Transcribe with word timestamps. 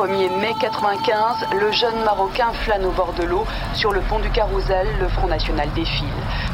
1er 0.00 0.30
mai 0.40 0.54
95, 0.58 1.48
le 1.60 1.70
jeune 1.72 2.02
Marocain 2.06 2.52
flâne 2.54 2.86
au 2.86 2.90
bord 2.90 3.12
de 3.18 3.22
l'eau. 3.22 3.44
Sur 3.74 3.92
le 3.92 4.00
pont 4.00 4.18
du 4.18 4.30
Carousel, 4.30 4.86
le 4.98 5.08
Front 5.08 5.26
National 5.26 5.68
défile. 5.74 6.06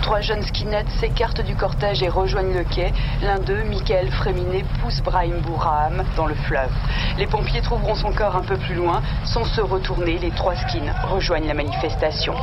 Trois 0.02 0.20
jeunes 0.20 0.42
skinheads 0.42 0.90
s'écartent 0.98 1.42
du 1.42 1.54
cortège 1.54 2.02
et 2.02 2.08
rejoignent 2.08 2.54
le 2.54 2.64
quai. 2.64 2.92
L'un 3.22 3.38
d'eux, 3.38 3.62
Michael 3.62 4.10
Fréminet, 4.10 4.64
pousse 4.82 5.00
Brahim 5.00 5.38
Bouraham 5.46 6.02
dans 6.16 6.26
le 6.26 6.34
fleuve. 6.34 6.72
Les 7.18 7.28
pompiers 7.28 7.60
trouveront 7.60 7.94
son 7.94 8.10
corps 8.10 8.34
un 8.34 8.42
peu 8.42 8.56
plus 8.56 8.74
loin. 8.74 9.00
Sans 9.24 9.44
se 9.44 9.60
retourner, 9.60 10.18
les 10.18 10.32
trois 10.32 10.56
skins 10.56 10.92
rejoignent 11.04 11.46
la 11.46 11.54
manifestation. 11.54 12.34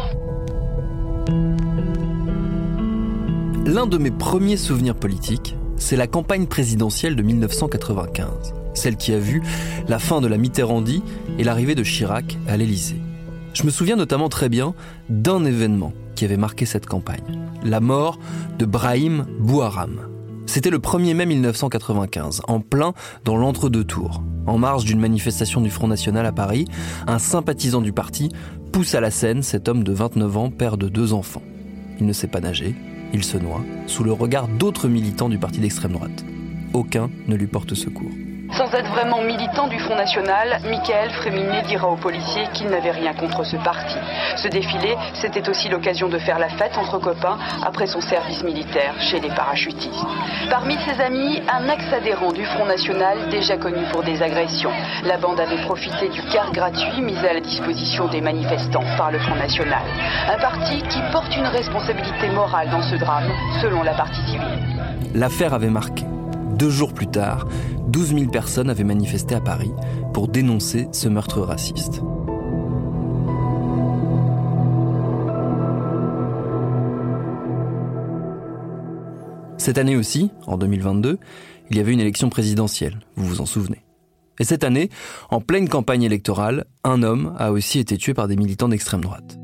L'un 3.65 3.87
de 3.87 3.97
mes 3.97 4.11
premiers 4.11 4.57
souvenirs 4.57 4.95
politiques, 4.95 5.57
c'est 5.75 5.97
la 5.97 6.07
campagne 6.07 6.47
présidentielle 6.47 7.17
de 7.17 7.23
1995, 7.23 8.53
celle 8.73 8.97
qui 8.97 9.13
a 9.13 9.19
vu 9.19 9.41
la 9.87 9.99
fin 9.99 10.21
de 10.21 10.27
la 10.27 10.37
Mitterrandie 10.37 11.03
et 11.37 11.43
l'arrivée 11.43 11.75
de 11.75 11.83
Chirac 11.83 12.37
à 12.47 12.57
l'Élysée. 12.57 13.01
Je 13.53 13.63
me 13.63 13.69
souviens 13.69 13.95
notamment 13.95 14.29
très 14.29 14.49
bien 14.49 14.73
d'un 15.09 15.45
événement 15.45 15.93
qui 16.15 16.25
avait 16.25 16.37
marqué 16.37 16.65
cette 16.65 16.85
campagne, 16.85 17.39
la 17.63 17.79
mort 17.79 18.19
de 18.57 18.65
Brahim 18.65 19.25
Bouharam. 19.39 19.99
C'était 20.45 20.69
le 20.69 20.79
1er 20.79 21.13
mai 21.13 21.25
1995, 21.25 22.41
en 22.47 22.59
plein 22.59 22.93
dans 23.25 23.37
l'entre-deux 23.37 23.83
tours. 23.83 24.21
En 24.45 24.57
marge 24.57 24.85
d'une 24.85 24.99
manifestation 24.99 25.61
du 25.61 25.69
Front 25.69 25.87
National 25.87 26.25
à 26.25 26.31
Paris, 26.31 26.65
un 27.07 27.17
sympathisant 27.17 27.81
du 27.81 27.93
parti 27.93 28.29
pousse 28.71 28.93
à 28.93 29.01
la 29.01 29.11
scène 29.11 29.41
cet 29.41 29.69
homme 29.69 29.83
de 29.83 29.93
29 29.93 30.37
ans, 30.37 30.49
père 30.49 30.77
de 30.77 30.89
deux 30.89 31.13
enfants. 31.13 31.43
Il 31.99 32.05
ne 32.05 32.13
sait 32.13 32.27
pas 32.27 32.41
nager, 32.41 32.75
il 33.13 33.23
se 33.23 33.37
noie 33.37 33.61
sous 33.87 34.03
le 34.03 34.11
regard 34.11 34.47
d'autres 34.47 34.87
militants 34.87 35.29
du 35.29 35.37
parti 35.37 35.59
d'extrême 35.59 35.93
droite. 35.93 36.25
Aucun 36.73 37.09
ne 37.27 37.35
lui 37.35 37.47
porte 37.47 37.75
secours. 37.75 38.11
Sans 38.57 38.71
être 38.75 38.89
vraiment 38.91 39.21
militant 39.21 39.67
du 39.67 39.79
Front 39.79 39.95
National, 39.95 40.59
Michael 40.63 41.09
Fréminet 41.11 41.63
dira 41.63 41.87
aux 41.87 41.95
policiers 41.95 42.47
qu'il 42.53 42.67
n'avait 42.67 42.91
rien 42.91 43.13
contre 43.13 43.43
ce 43.43 43.57
parti. 43.57 43.95
Ce 44.35 44.47
défilé, 44.47 44.95
c'était 45.15 45.49
aussi 45.49 45.69
l'occasion 45.69 46.07
de 46.07 46.19
faire 46.19 46.37
la 46.37 46.49
fête 46.49 46.77
entre 46.77 46.99
copains 46.99 47.39
après 47.65 47.87
son 47.87 47.99
service 47.99 48.43
militaire 48.43 48.93
chez 48.99 49.19
les 49.19 49.29
parachutistes. 49.29 50.05
Parmi 50.51 50.75
ses 50.85 51.01
amis, 51.01 51.41
un 51.51 51.67
ex-adhérent 51.67 52.31
du 52.31 52.45
Front 52.45 52.67
National 52.67 53.29
déjà 53.29 53.57
connu 53.57 53.85
pour 53.91 54.03
des 54.03 54.21
agressions. 54.21 54.71
La 55.03 55.17
bande 55.17 55.39
avait 55.39 55.61
profité 55.63 56.09
du 56.09 56.21
car 56.31 56.51
gratuit 56.51 57.01
mis 57.01 57.17
à 57.25 57.33
la 57.33 57.39
disposition 57.39 58.07
des 58.07 58.21
manifestants 58.21 58.85
par 58.97 59.11
le 59.11 59.17
Front 59.17 59.35
National. 59.35 59.81
Un 60.31 60.37
parti 60.37 60.81
qui 60.89 60.99
porte 61.11 61.35
une 61.35 61.47
responsabilité 61.47 62.29
morale 62.29 62.69
dans 62.69 62.83
ce 62.83 62.95
drame, 62.97 63.31
selon 63.61 63.81
la 63.81 63.93
partie 63.93 64.21
civile. 64.27 64.59
L'affaire 65.15 65.55
avait 65.55 65.69
marqué. 65.69 66.05
Deux 66.57 66.69
jours 66.69 66.93
plus 66.93 67.07
tard, 67.07 67.47
12 67.87 68.15
000 68.15 68.31
personnes 68.31 68.69
avaient 68.69 68.83
manifesté 68.83 69.35
à 69.35 69.41
Paris 69.41 69.71
pour 70.13 70.27
dénoncer 70.27 70.87
ce 70.91 71.07
meurtre 71.09 71.41
raciste. 71.41 72.01
Cette 79.57 79.77
année 79.77 79.95
aussi, 79.95 80.29
en 80.45 80.57
2022, 80.57 81.19
il 81.71 81.77
y 81.77 81.79
avait 81.79 81.93
une 81.93 82.01
élection 82.01 82.29
présidentielle, 82.29 82.99
vous 83.15 83.25
vous 83.25 83.41
en 83.41 83.45
souvenez. 83.45 83.81
Et 84.39 84.43
cette 84.43 84.63
année, 84.63 84.89
en 85.29 85.39
pleine 85.39 85.69
campagne 85.69 86.03
électorale, 86.03 86.65
un 86.83 87.01
homme 87.01 87.33
a 87.37 87.51
aussi 87.51 87.79
été 87.79 87.97
tué 87.97 88.13
par 88.13 88.27
des 88.27 88.35
militants 88.35 88.67
d'extrême 88.67 89.01
droite. 89.01 89.39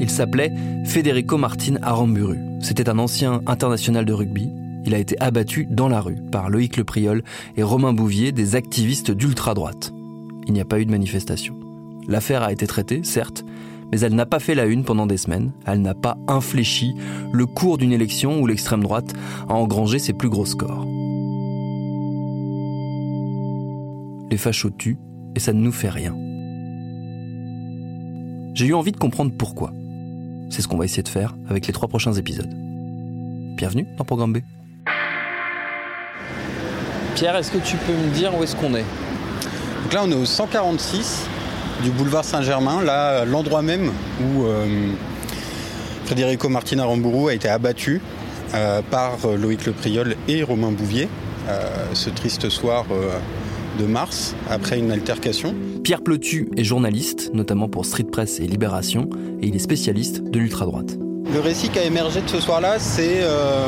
Il 0.00 0.10
s'appelait 0.10 0.52
Federico 0.84 1.38
Martin 1.38 1.76
Aramburu. 1.80 2.38
C'était 2.60 2.88
un 2.88 2.98
ancien 2.98 3.40
international 3.46 4.04
de 4.04 4.12
rugby. 4.12 4.50
Il 4.84 4.94
a 4.94 4.98
été 4.98 5.16
abattu 5.20 5.66
dans 5.70 5.88
la 5.88 6.00
rue 6.00 6.18
par 6.30 6.50
Loïc 6.50 6.76
Lepriol 6.76 7.22
et 7.56 7.62
Romain 7.62 7.92
Bouvier, 7.92 8.32
des 8.32 8.56
activistes 8.56 9.10
d'ultra-droite. 9.10 9.92
Il 10.46 10.52
n'y 10.52 10.60
a 10.60 10.64
pas 10.64 10.80
eu 10.80 10.86
de 10.86 10.90
manifestation. 10.90 11.56
L'affaire 12.08 12.42
a 12.42 12.52
été 12.52 12.66
traitée, 12.66 13.04
certes, 13.04 13.44
mais 13.92 14.00
elle 14.00 14.14
n'a 14.14 14.26
pas 14.26 14.40
fait 14.40 14.54
la 14.54 14.66
une 14.66 14.84
pendant 14.84 15.06
des 15.06 15.18
semaines. 15.18 15.52
Elle 15.66 15.82
n'a 15.82 15.94
pas 15.94 16.16
infléchi 16.26 16.94
le 17.32 17.46
cours 17.46 17.78
d'une 17.78 17.92
élection 17.92 18.40
où 18.40 18.46
l'extrême 18.46 18.82
droite 18.82 19.12
a 19.48 19.54
engrangé 19.54 19.98
ses 19.98 20.14
plus 20.14 20.30
gros 20.30 20.46
scores. 20.46 20.86
Les 24.30 24.38
fachos 24.38 24.70
tuent 24.70 24.98
et 25.36 25.40
ça 25.40 25.52
ne 25.52 25.60
nous 25.60 25.72
fait 25.72 25.90
rien. 25.90 26.16
J'ai 28.54 28.66
eu 28.66 28.74
envie 28.74 28.92
de 28.92 28.96
comprendre 28.96 29.32
pourquoi. 29.36 29.72
C'est 30.50 30.62
ce 30.62 30.68
qu'on 30.68 30.76
va 30.76 30.84
essayer 30.84 31.02
de 31.02 31.08
faire 31.08 31.36
avec 31.48 31.66
les 31.66 31.72
trois 31.72 31.88
prochains 31.88 32.14
épisodes. 32.14 32.52
Bienvenue 33.56 33.86
dans 33.96 34.04
Programme 34.04 34.32
B. 34.32 34.38
Pierre, 37.22 37.36
est-ce 37.36 37.52
que 37.52 37.58
tu 37.58 37.76
peux 37.76 37.92
me 37.92 38.12
dire 38.12 38.36
où 38.36 38.42
est-ce 38.42 38.56
qu'on 38.56 38.74
est? 38.74 38.84
Donc 39.84 39.92
là, 39.92 40.00
on 40.02 40.10
est 40.10 40.16
au 40.16 40.24
146 40.24 41.20
du 41.84 41.90
boulevard 41.90 42.24
Saint-Germain, 42.24 42.82
là, 42.82 43.24
l'endroit 43.24 43.62
même 43.62 43.92
où 44.20 44.42
euh, 44.42 44.66
Federico 46.04 46.48
Martina 46.48 46.84
Rambourou 46.84 47.28
a 47.28 47.34
été 47.34 47.48
abattu 47.48 48.00
euh, 48.54 48.82
par 48.90 49.18
euh, 49.24 49.36
Loïc 49.36 49.66
Lepriol 49.66 50.16
et 50.26 50.42
Romain 50.42 50.72
Bouvier 50.72 51.08
euh, 51.48 51.60
ce 51.92 52.10
triste 52.10 52.48
soir 52.48 52.86
euh, 52.90 53.16
de 53.78 53.86
mars, 53.86 54.34
après 54.50 54.80
une 54.80 54.90
altercation. 54.90 55.54
Pierre 55.84 56.02
Plotu 56.02 56.48
est 56.56 56.64
journaliste, 56.64 57.30
notamment 57.32 57.68
pour 57.68 57.86
Street 57.86 58.02
Press 58.02 58.40
et 58.40 58.48
Libération, 58.48 59.08
et 59.40 59.46
il 59.46 59.54
est 59.54 59.60
spécialiste 59.60 60.24
de 60.24 60.40
l'ultra-droite. 60.40 60.96
Le 61.32 61.38
récit 61.38 61.68
qui 61.68 61.78
a 61.78 61.84
émergé 61.84 62.20
de 62.20 62.28
ce 62.28 62.40
soir-là, 62.40 62.80
c'est 62.80 63.20
euh, 63.22 63.66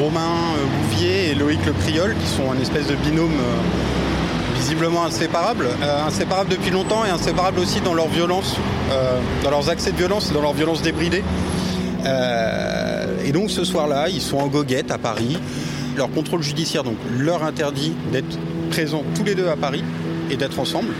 Romain 0.00 0.54
Bouvier 0.90 1.17
et 1.38 1.40
Loïc 1.40 1.64
Lepriol, 1.66 2.14
qui 2.20 2.26
sont 2.26 2.50
un 2.50 2.60
espèce 2.60 2.86
de 2.86 2.94
binôme 2.96 3.32
euh, 3.32 4.56
visiblement 4.58 5.04
inséparable, 5.04 5.66
euh, 5.82 6.06
inséparable 6.06 6.50
depuis 6.50 6.70
longtemps 6.70 7.04
et 7.04 7.10
inséparable 7.10 7.60
aussi 7.60 7.80
dans 7.80 7.94
leur 7.94 8.08
violence, 8.08 8.56
euh, 8.90 9.18
dans 9.42 9.50
leurs 9.50 9.68
accès 9.68 9.92
de 9.92 9.96
violence, 9.96 10.32
dans 10.32 10.42
leur 10.42 10.52
violence 10.52 10.82
débridée. 10.82 11.22
Euh, 12.04 13.24
et 13.24 13.32
donc 13.32 13.50
ce 13.50 13.64
soir-là, 13.64 14.08
ils 14.08 14.20
sont 14.20 14.38
en 14.38 14.46
goguette 14.46 14.90
à 14.90 14.98
Paris. 14.98 15.38
Leur 15.96 16.10
contrôle 16.10 16.42
judiciaire 16.42 16.84
donc 16.84 16.96
leur 17.18 17.42
interdit 17.42 17.92
d'être 18.12 18.38
présents 18.70 19.02
tous 19.14 19.24
les 19.24 19.34
deux 19.34 19.48
à 19.48 19.56
Paris 19.56 19.82
et 20.30 20.36
d'être 20.36 20.58
ensemble. 20.58 20.92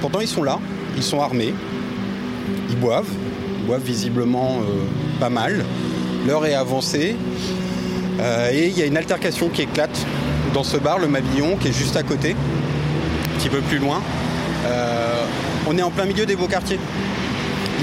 Pourtant 0.00 0.20
ils 0.20 0.28
sont 0.28 0.42
là, 0.42 0.58
ils 0.96 1.02
sont 1.02 1.20
armés, 1.20 1.54
ils 2.70 2.76
boivent, 2.76 3.10
ils 3.58 3.66
boivent 3.66 3.82
visiblement 3.82 4.60
pas 5.18 5.28
mal. 5.28 5.64
L'heure 6.26 6.46
est 6.46 6.54
avancée 6.54 7.16
et 8.18 8.66
il 8.66 8.78
y 8.78 8.82
a 8.82 8.86
une 8.86 8.96
altercation 8.96 9.48
qui 9.48 9.62
éclate 9.62 10.06
dans 10.52 10.64
ce 10.64 10.76
bar, 10.76 10.98
le 10.98 11.08
Mabillon, 11.08 11.56
qui 11.56 11.68
est 11.68 11.72
juste 11.72 11.96
à 11.96 12.02
côté, 12.02 12.32
un 12.32 13.38
petit 13.38 13.48
peu 13.48 13.60
plus 13.60 13.78
loin. 13.78 14.02
Euh, 14.66 15.24
on 15.66 15.76
est 15.76 15.82
en 15.82 15.90
plein 15.90 16.04
milieu 16.04 16.26
des 16.26 16.36
beaux 16.36 16.46
quartiers. 16.46 16.78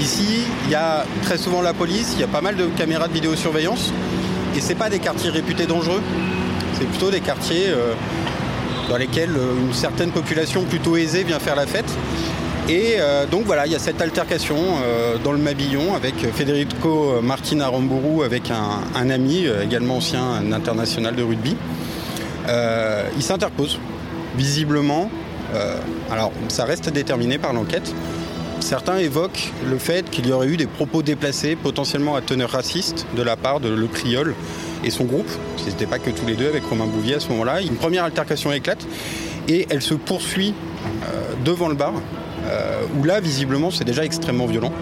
Ici, 0.00 0.42
il 0.64 0.70
y 0.70 0.74
a 0.74 1.04
très 1.22 1.38
souvent 1.38 1.62
la 1.62 1.72
police, 1.72 2.12
il 2.14 2.20
y 2.20 2.24
a 2.24 2.28
pas 2.28 2.42
mal 2.42 2.56
de 2.56 2.66
caméras 2.66 3.08
de 3.08 3.14
vidéosurveillance, 3.14 3.92
et 4.56 4.60
c'est 4.60 4.74
pas 4.74 4.90
des 4.90 4.98
quartiers 4.98 5.30
réputés 5.30 5.66
dangereux, 5.66 6.02
c'est 6.78 6.86
plutôt 6.86 7.10
des 7.10 7.20
quartiers 7.20 7.68
euh, 7.68 7.94
dans 8.90 8.96
lesquels 8.98 9.34
euh, 9.36 9.54
une 9.66 9.72
certaine 9.72 10.10
population 10.10 10.64
plutôt 10.64 10.96
aisée 10.96 11.24
vient 11.24 11.38
faire 11.38 11.56
la 11.56 11.66
fête. 11.66 11.90
Et 12.68 12.96
euh, 12.98 13.26
donc 13.26 13.44
voilà, 13.44 13.66
il 13.66 13.72
y 13.72 13.76
a 13.76 13.78
cette 13.78 14.02
altercation 14.02 14.56
dans 15.22 15.32
le 15.32 15.38
Mabillon 15.38 15.94
avec 15.94 16.14
Federico 16.34 17.20
Martina 17.22 17.68
Rambourou, 17.68 18.22
avec 18.22 18.50
un, 18.50 19.10
ami, 19.10 19.46
également 19.62 19.96
ancien 19.96 20.42
international 20.52 21.14
de 21.14 21.22
rugby. 21.22 21.56
il 23.16 23.22
s'interpose, 23.22 23.78
visiblement. 24.36 25.10
alors, 26.10 26.32
ça 26.48 26.64
reste 26.64 26.90
déterminé 26.90 27.38
par 27.38 27.52
l'enquête. 27.52 27.94
Certains 28.60 28.98
évoquent 28.98 29.52
le 29.64 29.78
fait 29.78 30.10
qu'il 30.10 30.26
y 30.26 30.32
aurait 30.32 30.48
eu 30.48 30.56
des 30.56 30.66
propos 30.66 31.02
déplacés, 31.02 31.54
potentiellement 31.54 32.16
à 32.16 32.20
teneur 32.20 32.50
raciste, 32.50 33.06
de 33.16 33.22
la 33.22 33.36
part 33.36 33.60
de 33.60 33.68
Le 33.68 33.86
Criol 33.86 34.34
et 34.82 34.90
son 34.90 35.04
groupe. 35.04 35.30
Ce 35.56 35.66
n'était 35.66 35.86
pas 35.86 35.98
que 35.98 36.10
tous 36.10 36.26
les 36.26 36.34
deux 36.34 36.48
avec 36.48 36.64
Romain 36.64 36.86
Bouvier 36.86 37.14
à 37.14 37.20
ce 37.20 37.28
moment-là. 37.28 37.60
Une 37.60 37.76
première 37.76 38.04
altercation 38.04 38.52
éclate 38.52 38.84
et 39.46 39.66
elle 39.70 39.82
se 39.82 39.94
poursuit 39.94 40.52
euh, 40.84 41.34
devant 41.44 41.68
le 41.68 41.74
bar, 41.74 41.92
euh, 41.94 42.00
où 42.98 43.04
là, 43.04 43.20
visiblement, 43.20 43.70
c'est 43.70 43.84
déjà 43.84 44.04
extrêmement 44.04 44.46
violent. 44.46 44.72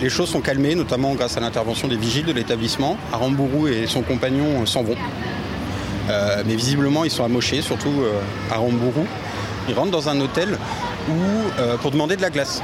Les 0.00 0.10
choses 0.10 0.28
sont 0.28 0.40
calmées, 0.40 0.74
notamment 0.74 1.14
grâce 1.14 1.36
à 1.36 1.40
l'intervention 1.40 1.88
des 1.88 1.96
vigiles 1.96 2.26
de 2.26 2.32
l'établissement. 2.32 2.96
Arambourou 3.12 3.68
et 3.68 3.86
son 3.86 4.02
compagnon 4.02 4.64
s'en 4.66 4.82
vont. 4.82 4.96
Euh, 6.10 6.42
mais 6.46 6.54
visiblement, 6.54 7.04
ils 7.04 7.10
sont 7.10 7.24
amochés, 7.24 7.62
surtout 7.62 8.02
Arambourou. 8.50 9.06
Ils 9.68 9.74
rentrent 9.74 9.90
dans 9.90 10.08
un 10.08 10.20
hôtel 10.20 10.58
euh, 11.58 11.76
pour 11.78 11.90
demander 11.90 12.16
de 12.16 12.22
la 12.22 12.30
glace. 12.30 12.62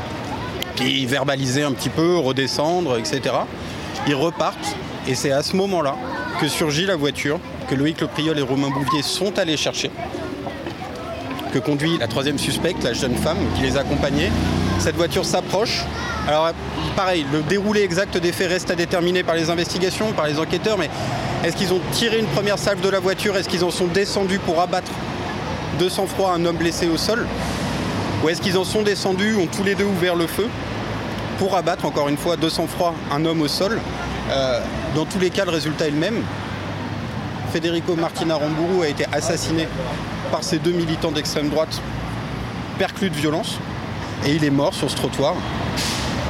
Puis 0.76 1.06
verbaliser 1.06 1.62
un 1.62 1.72
petit 1.72 1.88
peu, 1.88 2.16
redescendre, 2.16 2.98
etc. 2.98 3.34
Ils 4.06 4.14
repartent 4.14 4.76
et 5.08 5.14
c'est 5.14 5.32
à 5.32 5.42
ce 5.42 5.56
moment-là 5.56 5.96
que 6.40 6.48
surgit 6.48 6.86
la 6.86 6.96
voiture 6.96 7.38
que 7.68 7.74
Loïc 7.74 8.00
Lepriol 8.00 8.38
et 8.38 8.42
Romain 8.42 8.70
Bouvier 8.70 9.02
sont 9.02 9.38
allés 9.38 9.56
chercher, 9.56 9.90
que 11.52 11.58
conduit 11.58 11.98
la 11.98 12.08
troisième 12.08 12.38
suspecte, 12.38 12.82
la 12.82 12.94
jeune 12.94 13.14
femme 13.14 13.36
qui 13.54 13.62
les 13.62 13.76
accompagnait. 13.76 14.30
Cette 14.78 14.96
voiture 14.96 15.24
s'approche. 15.24 15.84
Alors 16.26 16.50
pareil, 16.96 17.26
le 17.32 17.42
déroulé 17.42 17.82
exact 17.82 18.16
des 18.16 18.32
faits 18.32 18.48
reste 18.48 18.70
à 18.70 18.74
déterminer 18.74 19.22
par 19.22 19.34
les 19.34 19.50
investigations, 19.50 20.12
par 20.12 20.26
les 20.26 20.38
enquêteurs, 20.38 20.78
mais 20.78 20.88
est-ce 21.44 21.56
qu'ils 21.56 21.72
ont 21.72 21.80
tiré 21.92 22.18
une 22.18 22.26
première 22.26 22.58
salve 22.58 22.80
de 22.80 22.88
la 22.88 23.00
voiture? 23.00 23.36
Est-ce 23.36 23.48
qu'ils 23.48 23.64
en 23.64 23.70
sont 23.70 23.86
descendus 23.86 24.38
pour 24.38 24.60
abattre 24.60 24.90
de 25.78 25.88
sang-froid 25.88 26.32
un 26.34 26.44
homme 26.44 26.56
blessé 26.56 26.88
au 26.88 26.96
sol? 26.96 27.26
Ou 28.22 28.28
est-ce 28.28 28.40
qu'ils 28.40 28.56
en 28.56 28.64
sont 28.64 28.82
descendus, 28.82 29.34
ont 29.36 29.46
tous 29.46 29.64
les 29.64 29.74
deux 29.74 29.84
ouvert 29.84 30.14
le 30.14 30.26
feu 30.26 30.48
pour 31.38 31.56
abattre 31.56 31.84
encore 31.84 32.08
une 32.08 32.16
fois 32.16 32.36
de 32.36 32.48
sang-froid 32.48 32.94
un 33.12 33.24
homme 33.24 33.42
au 33.42 33.48
sol? 33.48 33.80
Euh, 34.30 34.60
Dans 34.94 35.04
tous 35.04 35.18
les 35.18 35.30
cas, 35.30 35.44
le 35.44 35.50
résultat 35.50 35.88
est 35.88 35.90
le 35.90 35.96
même. 35.96 36.22
Federico 37.52 37.96
Martina 37.96 38.36
Rambourou 38.36 38.82
a 38.82 38.88
été 38.88 39.04
assassiné 39.12 39.66
par 40.32 40.42
ces 40.42 40.58
deux 40.58 40.72
militants 40.72 41.12
d'extrême 41.12 41.50
droite 41.50 41.80
perclus 42.78 43.10
de 43.10 43.14
violence 43.14 43.58
et 44.26 44.32
il 44.32 44.44
est 44.44 44.50
mort 44.50 44.72
sur 44.72 44.90
ce 44.90 44.96
trottoir. 44.96 45.34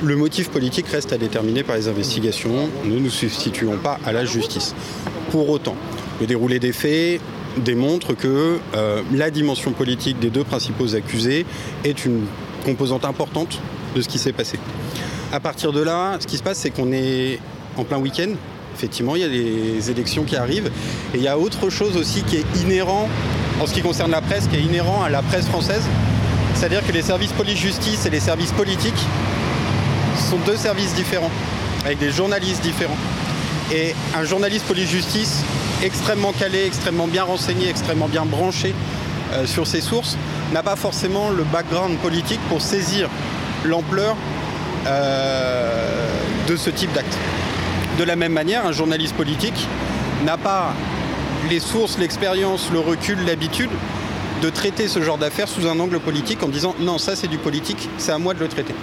Le 0.02 0.16
motif 0.16 0.50
politique 0.50 0.88
reste 0.88 1.12
à 1.12 1.18
déterminer 1.18 1.62
par 1.62 1.76
les 1.76 1.86
investigations. 1.86 2.68
Nous 2.84 2.96
ne 2.96 3.00
nous 3.00 3.10
substituons 3.10 3.76
pas 3.76 4.00
à 4.04 4.12
la 4.12 4.24
justice. 4.24 4.74
Pour 5.30 5.48
autant, 5.48 5.76
le 6.20 6.26
déroulé 6.26 6.58
des 6.58 6.72
faits 6.72 7.20
démontre 7.58 8.14
que 8.14 8.58
euh, 8.74 9.02
la 9.12 9.30
dimension 9.30 9.70
politique 9.70 10.18
des 10.18 10.30
deux 10.30 10.42
principaux 10.42 10.96
accusés 10.96 11.46
est 11.84 12.04
une 12.04 12.26
composante 12.64 13.04
importante 13.04 13.60
de 13.94 14.02
ce 14.02 14.08
qui 14.08 14.18
s'est 14.18 14.32
passé. 14.32 14.58
À 15.32 15.38
partir 15.38 15.72
de 15.72 15.80
là, 15.80 16.16
ce 16.18 16.26
qui 16.26 16.38
se 16.38 16.42
passe, 16.42 16.58
c'est 16.58 16.70
qu'on 16.70 16.92
est 16.92 17.38
en 17.76 17.84
plein 17.84 17.98
week-end. 17.98 18.30
Effectivement, 18.74 19.14
il 19.14 19.22
y 19.22 19.24
a 19.24 19.28
les 19.28 19.90
élections 19.92 20.24
qui 20.24 20.34
arrivent. 20.34 20.72
Et 21.14 21.18
il 21.18 21.22
y 21.22 21.28
a 21.28 21.38
autre 21.38 21.70
chose 21.70 21.96
aussi 21.96 22.22
qui 22.22 22.36
est 22.36 22.62
inhérent, 22.62 23.08
en 23.62 23.66
ce 23.66 23.74
qui 23.74 23.82
concerne 23.82 24.10
la 24.10 24.20
presse, 24.20 24.48
qui 24.48 24.56
est 24.56 24.62
inhérent 24.62 25.04
à 25.04 25.08
la 25.08 25.22
presse 25.22 25.46
française. 25.46 25.84
C'est-à-dire 26.54 26.84
que 26.84 26.90
les 26.90 27.02
services 27.02 27.30
police-justice 27.32 28.06
et 28.06 28.10
les 28.10 28.18
services 28.18 28.50
politiques 28.50 29.06
sont 30.28 30.38
deux 30.44 30.56
services 30.56 30.94
différents, 30.94 31.30
avec 31.84 31.98
des 31.98 32.10
journalistes 32.10 32.62
différents. 32.62 32.96
Et 33.72 33.94
un 34.16 34.24
journaliste 34.24 34.66
police-justice 34.66 35.44
extrêmement 35.82 36.32
calé, 36.32 36.64
extrêmement 36.66 37.06
bien 37.06 37.22
renseigné, 37.22 37.68
extrêmement 37.68 38.08
bien 38.08 38.24
branché 38.24 38.74
euh, 39.32 39.46
sur 39.46 39.68
ses 39.68 39.80
sources, 39.80 40.16
n'a 40.52 40.64
pas 40.64 40.76
forcément 40.76 41.30
le 41.30 41.44
background 41.44 41.96
politique 41.98 42.40
pour 42.48 42.60
saisir 42.60 43.08
l'ampleur 43.64 44.16
euh, 44.88 46.18
de 46.48 46.56
ce 46.56 46.70
type 46.70 46.92
d'acte. 46.92 47.16
De 47.96 48.02
la 48.02 48.16
même 48.16 48.32
manière, 48.32 48.66
un 48.66 48.72
journaliste 48.72 49.14
politique 49.14 49.68
n'a 50.24 50.36
pas 50.36 50.74
les 51.48 51.60
sources, 51.60 51.98
l'expérience, 51.98 52.70
le 52.72 52.80
recul, 52.80 53.18
l'habitude 53.24 53.70
de 54.42 54.50
traiter 54.50 54.88
ce 54.88 55.02
genre 55.02 55.18
d'affaires 55.18 55.48
sous 55.48 55.66
un 55.68 55.78
angle 55.78 56.00
politique 56.00 56.42
en 56.42 56.48
disant 56.48 56.74
non, 56.80 56.98
ça 56.98 57.16
c'est 57.16 57.28
du 57.28 57.38
politique, 57.38 57.88
c'est 57.98 58.12
à 58.12 58.18
moi 58.18 58.34
de 58.34 58.40
le 58.40 58.48
traiter. 58.48 58.74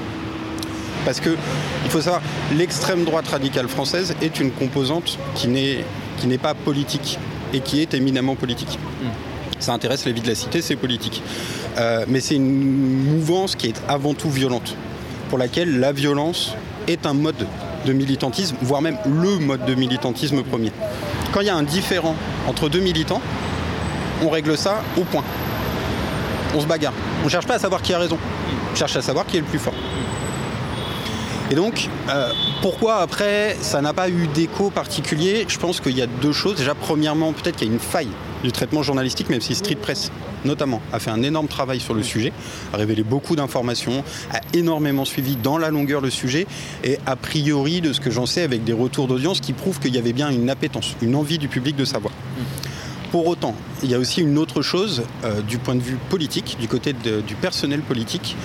Parce 1.05 1.19
que, 1.19 1.35
il 1.85 1.91
faut 1.91 2.01
savoir, 2.01 2.21
l'extrême 2.57 3.03
droite 3.03 3.27
radicale 3.27 3.67
française 3.67 4.15
est 4.21 4.39
une 4.39 4.51
composante 4.51 5.17
qui 5.35 5.47
n'est 5.47 5.85
qui 6.19 6.27
n'est 6.27 6.37
pas 6.37 6.53
politique 6.53 7.17
et 7.53 7.61
qui 7.61 7.81
est 7.81 7.93
éminemment 7.93 8.35
politique. 8.35 8.77
Hmm. 9.01 9.07
Ça 9.59 9.73
intéresse 9.73 10.05
les 10.05 10.13
vies 10.13 10.21
de 10.21 10.27
la 10.27 10.35
cité, 10.35 10.61
c'est 10.61 10.75
politique. 10.75 11.21
Euh, 11.77 12.05
mais 12.07 12.19
c'est 12.19 12.35
une 12.35 13.13
mouvance 13.15 13.55
qui 13.55 13.67
est 13.67 13.81
avant 13.87 14.13
tout 14.13 14.29
violente, 14.29 14.75
pour 15.29 15.37
laquelle 15.37 15.79
la 15.79 15.91
violence 15.91 16.53
est 16.87 17.05
un 17.05 17.13
mode 17.13 17.47
de 17.85 17.93
militantisme, 17.93 18.55
voire 18.61 18.81
même 18.81 18.97
le 19.05 19.39
mode 19.39 19.65
de 19.65 19.75
militantisme 19.75 20.43
premier. 20.43 20.71
Quand 21.31 21.41
il 21.41 21.47
y 21.47 21.49
a 21.49 21.55
un 21.55 21.63
différent 21.63 22.15
entre 22.49 22.67
deux 22.67 22.79
militants, 22.79 23.21
on 24.23 24.29
règle 24.29 24.57
ça 24.57 24.81
au 24.97 25.03
point. 25.03 25.23
On 26.55 26.59
se 26.59 26.65
bagarre. 26.65 26.93
On 27.21 27.25
ne 27.25 27.29
cherche 27.29 27.45
pas 27.45 27.55
à 27.55 27.59
savoir 27.59 27.81
qui 27.81 27.93
a 27.93 27.99
raison. 27.99 28.17
On 28.71 28.75
cherche 28.75 28.95
à 28.95 29.01
savoir 29.01 29.25
qui 29.25 29.37
est 29.37 29.41
le 29.41 29.45
plus 29.45 29.59
fort. 29.59 29.73
Et 31.51 31.55
donc, 31.55 31.89
euh, 32.09 32.31
pourquoi 32.61 32.97
après 32.97 33.55
ça 33.61 33.81
n'a 33.81 33.93
pas 33.93 34.09
eu 34.09 34.27
d'écho 34.27 34.69
particulier? 34.69 35.45
Je 35.47 35.57
pense 35.57 35.79
qu'il 35.79 35.97
y 35.97 36.01
a 36.01 36.07
deux 36.07 36.31
choses. 36.31 36.55
Déjà, 36.55 36.75
premièrement, 36.75 37.33
peut-être 37.33 37.55
qu'il 37.55 37.67
y 37.67 37.71
a 37.71 37.73
une 37.73 37.79
faille 37.79 38.09
du 38.43 38.51
traitement 38.51 38.83
journalistique, 38.83 39.29
même 39.29 39.41
si 39.41 39.55
Street 39.55 39.75
Press 39.75 40.11
notamment, 40.45 40.81
a 40.93 40.99
fait 40.99 41.11
un 41.11 41.23
énorme 41.23 41.47
travail 41.47 41.79
sur 41.79 41.93
le 41.93 42.03
sujet, 42.03 42.31
a 42.73 42.77
révélé 42.77 43.03
beaucoup 43.03 43.35
d'informations, 43.35 44.03
a 44.31 44.39
énormément 44.53 45.05
suivi 45.05 45.35
dans 45.35 45.57
la 45.57 45.69
longueur 45.69 46.01
le 46.01 46.09
sujet, 46.09 46.47
et 46.83 46.97
a 47.05 47.15
priori, 47.15 47.81
de 47.81 47.93
ce 47.93 47.99
que 47.99 48.11
j'en 48.11 48.25
sais, 48.25 48.43
avec 48.43 48.63
des 48.63 48.73
retours 48.73 49.07
d'audience 49.07 49.41
qui 49.41 49.53
prouvent 49.53 49.79
qu'il 49.79 49.93
y 49.93 49.97
avait 49.97 50.13
bien 50.13 50.29
une 50.29 50.49
appétence, 50.49 50.95
une 51.01 51.15
envie 51.15 51.37
du 51.37 51.47
public 51.47 51.75
de 51.75 51.85
savoir. 51.85 52.13
Pour 53.11 53.25
autant, 53.25 53.55
il 53.81 53.89
y 53.89 53.95
a 53.95 53.97
aussi 53.97 54.21
une 54.21 54.37
autre 54.37 54.61
chose 54.61 55.03
euh, 55.23 55.41
du 55.41 55.57
point 55.57 55.73
de 55.73 55.81
vue 55.81 55.97
politique, 56.09 56.57
du 56.59 56.67
côté 56.67 56.93
du 56.93 57.35
personnel 57.35 57.81
politique, 57.81 58.35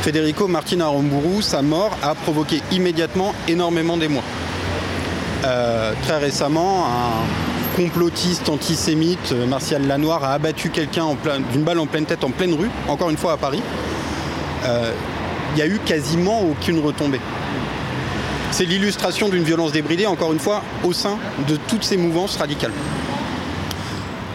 Federico 0.00 0.48
Martina 0.48 0.86
Aramburu, 0.86 1.42
sa 1.42 1.60
mort 1.60 1.94
a 2.02 2.14
provoqué 2.14 2.62
immédiatement 2.72 3.34
énormément 3.48 3.98
d'émoi. 3.98 4.22
Euh, 5.44 5.92
très 6.04 6.16
récemment, 6.16 6.86
un 6.86 7.76
complotiste 7.76 8.48
antisémite, 8.48 9.32
euh, 9.32 9.46
Martial 9.46 9.86
Lanoir, 9.86 10.24
a 10.24 10.32
abattu 10.32 10.70
quelqu'un 10.70 11.04
d'une 11.52 11.64
balle 11.64 11.80
en 11.80 11.86
pleine 11.86 12.06
tête 12.06 12.24
en 12.24 12.30
pleine 12.30 12.54
rue, 12.54 12.70
encore 12.88 13.10
une 13.10 13.18
fois 13.18 13.32
à 13.32 13.36
Paris. 13.36 13.62
Il 14.64 15.56
n'y 15.56 15.62
a 15.62 15.66
eu 15.66 15.80
quasiment 15.84 16.42
aucune 16.42 16.78
retombée. 16.78 17.20
C'est 18.52 18.64
l'illustration 18.64 19.28
d'une 19.28 19.44
violence 19.44 19.72
débridée, 19.72 20.06
encore 20.06 20.32
une 20.32 20.38
fois, 20.40 20.62
au 20.84 20.92
sein 20.92 21.18
de 21.48 21.56
toutes 21.68 21.84
ces 21.84 21.96
mouvances 21.96 22.36
radicales. 22.36 22.72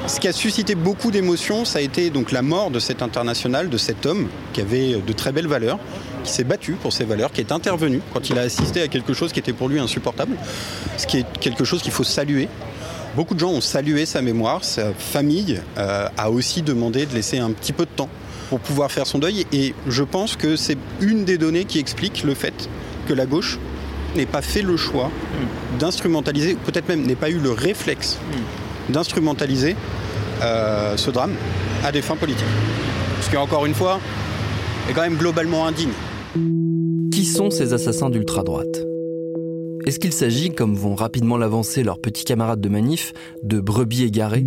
Ce 0.08 0.20
qui 0.20 0.28
a 0.28 0.34
suscité 0.34 0.76
beaucoup 0.76 1.12
d'émotions, 1.12 1.66
ça 1.66 1.80
a 1.80 1.82
été 1.82 2.10
donc 2.12 2.32
la 2.32 2.42
mort 2.42 2.72
de 2.72 2.80
cet 2.80 3.02
international, 3.02 3.70
de 3.70 3.78
cet 3.78 4.06
homme 4.06 4.28
qui 4.54 4.62
avait 4.62 5.02
de 5.06 5.14
très 5.14 5.32
belles 5.32 5.48
valeurs, 5.48 5.80
qui 6.24 6.32
s'est 6.32 6.44
battu 6.44 6.74
pour 6.74 6.94
ses 6.94 7.04
valeurs, 7.04 7.32
qui 7.32 7.42
est 7.42 7.52
intervenu 7.52 8.02
quand 8.14 8.30
il 8.30 8.40
a 8.40 8.44
assisté 8.44 8.82
à 8.82 8.88
quelque 8.88 9.14
chose 9.14 9.34
qui 9.34 9.40
était 9.40 9.54
pour 9.54 9.68
lui 9.68 9.80
insupportable, 9.80 10.38
ce 10.98 11.08
qui 11.08 11.18
est 11.18 11.26
quelque 11.40 11.66
chose 11.66 11.82
qu'il 11.82 11.92
faut 11.92 12.04
saluer. 12.04 12.48
Beaucoup 13.16 13.34
de 13.34 13.40
gens 13.40 13.52
ont 13.52 13.62
salué 13.62 14.06
sa 14.06 14.22
mémoire, 14.22 14.64
sa 14.64 14.94
famille 14.94 15.60
euh, 15.78 16.08
a 16.18 16.30
aussi 16.30 16.62
demandé 16.62 17.06
de 17.06 17.14
laisser 17.14 17.40
un 17.40 17.52
petit 17.52 17.74
peu 17.74 17.86
de 17.86 17.92
temps 17.96 18.10
pour 18.50 18.60
pouvoir 18.60 18.92
faire 18.92 19.08
son 19.08 19.20
deuil 19.20 19.46
et 19.52 19.74
je 19.88 20.04
pense 20.04 20.36
que 20.36 20.56
c'est 20.56 20.78
une 21.02 21.26
des 21.26 21.38
données 21.38 21.66
qui 21.66 21.80
explique 21.80 22.24
le 22.24 22.36
fait 22.36 22.70
que 23.08 23.14
la 23.14 23.26
gauche 23.26 23.58
n'ait 24.16 24.26
pas 24.26 24.42
fait 24.42 24.62
le 24.62 24.78
choix 24.78 25.12
d'instrumentaliser, 25.80 26.56
peut-être 26.56 26.88
même 26.88 27.06
n'ait 27.06 27.16
pas 27.16 27.30
eu 27.30 27.40
le 27.40 27.52
réflexe 27.52 28.18
d'instrumentaliser 28.90 29.76
euh, 30.42 30.98
ce 30.98 31.12
drame 31.12 31.34
à 31.84 31.92
des 31.92 32.02
fins 32.02 32.16
politiques. 32.16 32.46
Ce 33.22 33.30
qui, 33.30 33.38
encore 33.38 33.66
une 33.66 33.74
fois, 33.74 34.00
est 34.90 34.94
quand 34.94 35.02
même 35.02 35.18
globalement 35.18 35.66
indigne. 35.66 35.92
Qui 37.12 37.26
sont 37.26 37.50
ces 37.50 37.74
assassins 37.74 38.10
d'ultra-droite? 38.10 38.86
Est-ce 39.86 40.00
qu'il 40.00 40.14
s'agit, 40.14 40.50
comme 40.50 40.76
vont 40.76 40.96
rapidement 40.96 41.38
l'avancer 41.38 41.84
leurs 41.84 42.00
petits 42.00 42.26
camarades 42.26 42.62
de 42.62 42.70
manif, 42.70 43.14
de 43.44 43.60
brebis 43.60 44.04
égarés 44.04 44.46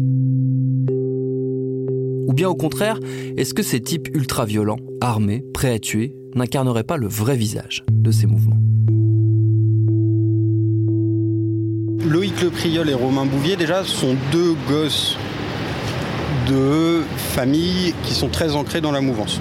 Ou 2.27 2.33
bien 2.35 2.49
au 2.49 2.57
contraire, 2.57 2.99
est-ce 3.37 3.55
que 3.55 3.63
ces 3.63 3.81
types 3.81 4.09
ultra-violents, 4.15 4.81
armés, 5.01 5.45
prêts 5.55 5.73
à 5.73 5.79
tuer, 5.79 6.15
n'incarneraient 6.35 6.85
pas 6.85 6.97
le 6.97 7.07
vrai 7.07 7.37
visage 7.37 7.85
de 7.91 8.11
ces 8.11 8.27
mouvements? 8.27 8.59
Loïc 12.07 12.43
Le 12.43 12.51
Priol 12.51 12.89
et 12.89 12.95
Romain 12.95 13.27
Bouvier, 13.27 13.57
déjà, 13.57 13.83
sont 13.83 14.15
deux 14.31 14.55
gosses 14.69 15.17
de 16.49 17.03
familles 17.17 17.93
qui 18.05 18.15
sont 18.15 18.29
très 18.29 18.55
ancrées 18.55 18.81
dans 18.81 18.93
la 18.93 19.01
mouvance. 19.01 19.41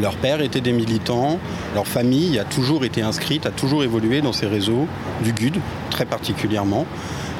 Leur 0.00 0.16
père 0.16 0.40
était 0.40 0.60
des 0.60 0.72
militants, 0.72 1.38
leur 1.74 1.86
famille 1.86 2.38
a 2.40 2.44
toujours 2.44 2.84
été 2.84 3.00
inscrite, 3.00 3.46
a 3.46 3.50
toujours 3.50 3.84
évolué 3.84 4.22
dans 4.22 4.32
ces 4.32 4.46
réseaux, 4.46 4.88
du 5.22 5.32
GUD 5.32 5.60
très 5.90 6.04
particulièrement, 6.04 6.84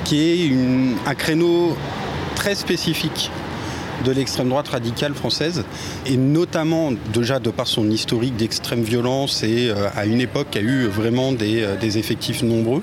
qui 0.05 0.21
est 0.21 0.53
un 1.07 1.15
créneau 1.15 1.77
très 2.37 2.55
spécifique 2.55 3.31
de 4.05 4.13
l'extrême 4.13 4.51
droite 4.51 4.69
radicale 4.69 5.15
française, 5.15 5.65
et 6.07 6.17
notamment 6.17 6.93
déjà 7.13 7.41
de 7.41 7.51
par 7.51 7.67
son 7.67 7.91
historique 7.91 8.37
d'extrême 8.37 8.83
violence 8.83 9.43
et 9.43 9.69
euh, 9.71 9.89
à 9.97 10.05
une 10.07 10.21
époque 10.21 10.49
qui 10.51 10.59
a 10.59 10.63
eu 10.63 10.87
vraiment 10.87 11.33
des, 11.33 11.63
euh, 11.63 11.77
des 11.77 11.99
effectifs 11.99 12.43
nombreux, 12.43 12.83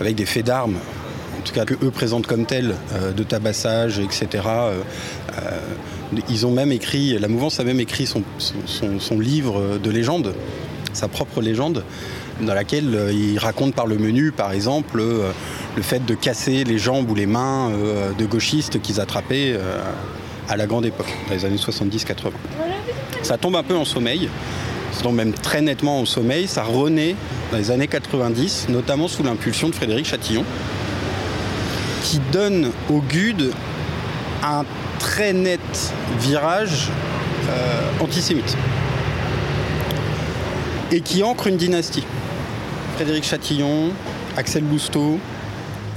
avec 0.00 0.16
des 0.16 0.26
faits 0.26 0.46
d'armes 0.46 0.78
en 1.40 1.42
tout 1.42 1.54
cas 1.54 1.64
que 1.64 1.74
eux 1.82 1.90
présentent 1.90 2.26
comme 2.26 2.44
tels, 2.44 2.74
euh, 2.92 3.12
de 3.12 3.22
tabassage, 3.22 3.98
etc. 3.98 4.28
Euh, 4.34 4.82
euh, 5.38 5.58
ils 6.28 6.44
ont 6.44 6.50
même 6.50 6.70
écrit, 6.70 7.18
la 7.18 7.28
mouvance 7.28 7.60
a 7.60 7.64
même 7.64 7.80
écrit 7.80 8.06
son, 8.06 8.22
livre 9.18 9.78
de 9.78 9.90
légende, 9.90 10.34
sa 10.92 11.08
propre 11.08 11.40
légende, 11.40 11.84
dans 12.40 12.52
laquelle 12.52 13.10
il 13.12 13.38
raconte 13.38 13.74
par 13.74 13.86
le 13.86 13.96
menu, 13.96 14.32
par 14.32 14.52
exemple, 14.52 14.98
le 14.98 15.82
fait 15.82 16.04
de 16.04 16.14
casser 16.14 16.64
les 16.64 16.78
jambes 16.78 17.08
ou 17.08 17.14
les 17.14 17.26
mains 17.26 17.70
de 18.18 18.26
gauchistes 18.26 18.82
qu'ils 18.82 19.00
attrapaient 19.00 19.56
à 20.48 20.56
la 20.56 20.66
grande 20.66 20.84
époque, 20.84 21.14
dans 21.28 21.34
les 21.34 21.44
années 21.44 21.56
70-80. 21.56 22.32
Ça 23.22 23.38
tombe 23.38 23.54
un 23.54 23.62
peu 23.62 23.76
en 23.76 23.84
sommeil, 23.84 24.28
tombe 25.02 25.16
même 25.16 25.32
très 25.32 25.62
nettement 25.62 26.00
en 26.00 26.04
sommeil, 26.04 26.46
ça 26.46 26.62
renaît 26.62 27.14
dans 27.50 27.58
les 27.58 27.70
années 27.70 27.88
90, 27.88 28.68
notamment 28.68 29.08
sous 29.08 29.22
l'impulsion 29.22 29.68
de 29.68 29.74
Frédéric 29.74 30.06
Chatillon, 30.06 30.44
qui 32.02 32.20
donne 32.32 32.70
au 32.88 33.00
GUD 33.00 33.52
un 34.42 34.64
très 34.98 35.32
net 35.32 35.60
virage 36.18 36.88
euh, 37.48 37.90
antisémite 38.00 38.56
et 40.92 41.00
qui 41.00 41.22
ancre 41.22 41.46
une 41.46 41.56
dynastie. 41.56 42.04
Frédéric 42.96 43.24
Chatillon, 43.24 43.90
Axel 44.36 44.64
Lousteau. 44.68 45.18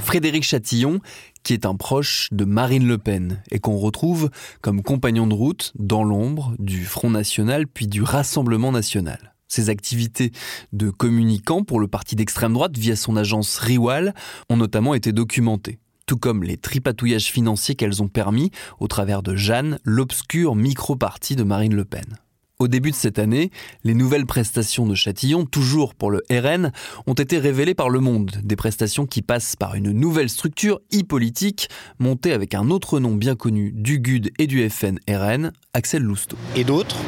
Frédéric 0.04 0.44
Chatillon, 0.44 1.00
qui 1.44 1.52
est 1.52 1.66
un 1.66 1.76
proche 1.76 2.28
de 2.32 2.44
Marine 2.44 2.88
Le 2.88 2.98
Pen 2.98 3.40
et 3.50 3.60
qu'on 3.60 3.76
retrouve 3.76 4.30
comme 4.62 4.82
compagnon 4.82 5.28
de 5.28 5.34
route 5.34 5.72
dans 5.78 6.02
l'ombre 6.02 6.54
du 6.58 6.84
Front 6.84 7.10
National 7.10 7.68
puis 7.68 7.86
du 7.86 8.02
Rassemblement 8.02 8.72
National. 8.72 9.34
Ses 9.46 9.70
activités 9.70 10.32
de 10.72 10.90
communicant 10.90 11.62
pour 11.62 11.78
le 11.78 11.86
parti 11.86 12.16
d'extrême 12.16 12.54
droite 12.54 12.76
via 12.76 12.96
son 12.96 13.16
agence 13.16 13.58
Riwal 13.58 14.14
ont 14.48 14.56
notamment 14.56 14.94
été 14.94 15.12
documentées 15.12 15.78
tout 16.06 16.16
comme 16.18 16.42
les 16.42 16.56
tripatouillages 16.56 17.30
financiers 17.30 17.76
qu'elles 17.76 18.02
ont 18.02 18.08
permis 18.08 18.50
au 18.78 18.88
travers 18.88 19.22
de 19.22 19.36
Jeanne, 19.36 19.78
l'obscur 19.84 20.54
micro-parti 20.54 21.34
de 21.34 21.44
Marine 21.44 21.74
Le 21.74 21.84
Pen. 21.84 22.18
Au 22.60 22.68
début 22.68 22.92
de 22.92 22.96
cette 22.96 23.18
année, 23.18 23.50
les 23.82 23.94
nouvelles 23.94 24.26
prestations 24.26 24.86
de 24.86 24.94
Châtillon, 24.94 25.44
toujours 25.44 25.96
pour 25.96 26.12
le 26.12 26.22
RN, 26.30 26.70
ont 27.08 27.14
été 27.14 27.38
révélées 27.38 27.74
par 27.74 27.90
Le 27.90 27.98
Monde, 27.98 28.30
des 28.44 28.54
prestations 28.54 29.06
qui 29.06 29.22
passent 29.22 29.56
par 29.56 29.74
une 29.74 29.90
nouvelle 29.90 30.28
structure 30.28 30.80
e-politique 30.94 31.68
montée 31.98 32.32
avec 32.32 32.54
un 32.54 32.70
autre 32.70 33.00
nom 33.00 33.16
bien 33.16 33.34
connu 33.34 33.72
du 33.74 33.98
GUD 33.98 34.30
et 34.38 34.46
du 34.46 34.70
FN 34.70 35.00
RN, 35.10 35.50
Axel 35.72 36.04
Lousteau. 36.04 36.36
Et 36.54 36.62
d'autres 36.62 36.98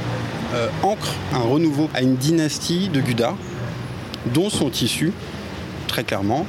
euh, 0.52 0.68
ancrent 0.82 1.14
un 1.32 1.42
renouveau 1.42 1.88
à 1.94 2.02
une 2.02 2.16
dynastie 2.16 2.88
de 2.88 3.00
Gudas 3.00 3.36
dont 4.34 4.50
sont 4.50 4.72
issus, 4.72 5.12
très 5.86 6.02
clairement, 6.02 6.44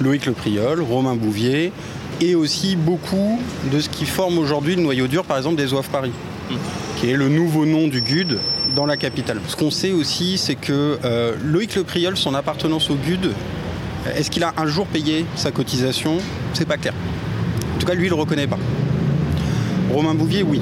Loïc 0.00 0.24
Le 0.24 0.32
Priol, 0.32 0.80
Romain 0.80 1.16
Bouvier, 1.16 1.70
et 2.22 2.34
aussi 2.34 2.76
beaucoup 2.76 3.38
de 3.70 3.78
ce 3.78 3.90
qui 3.90 4.06
forme 4.06 4.38
aujourd'hui 4.38 4.74
le 4.74 4.80
noyau 4.80 5.06
dur, 5.06 5.24
par 5.24 5.36
exemple, 5.36 5.56
des 5.56 5.74
OAF 5.74 5.90
Paris, 5.90 6.12
qui 6.96 7.10
est 7.10 7.16
le 7.16 7.28
nouveau 7.28 7.66
nom 7.66 7.88
du 7.88 8.00
GUD 8.00 8.38
dans 8.74 8.86
la 8.86 8.96
capitale. 8.96 9.40
Ce 9.48 9.56
qu'on 9.56 9.70
sait 9.70 9.92
aussi, 9.92 10.38
c'est 10.38 10.54
que 10.54 10.98
euh, 11.04 11.34
Loïc 11.44 11.74
Le 11.74 11.84
Priol, 11.84 12.16
son 12.16 12.34
appartenance 12.34 12.90
au 12.90 12.94
GUD, 12.94 13.32
est-ce 14.16 14.30
qu'il 14.30 14.42
a 14.42 14.52
un 14.56 14.66
jour 14.66 14.86
payé 14.86 15.24
sa 15.34 15.50
cotisation? 15.50 16.18
C'est 16.52 16.66
pas 16.66 16.76
clair. 16.76 16.94
En 17.74 17.78
tout 17.78 17.86
cas, 17.86 17.94
lui, 17.94 18.06
il 18.06 18.10
le 18.10 18.14
reconnaît 18.14 18.46
pas. 18.46 18.58
Romain 19.92 20.14
Bouvier, 20.14 20.42
oui. 20.42 20.60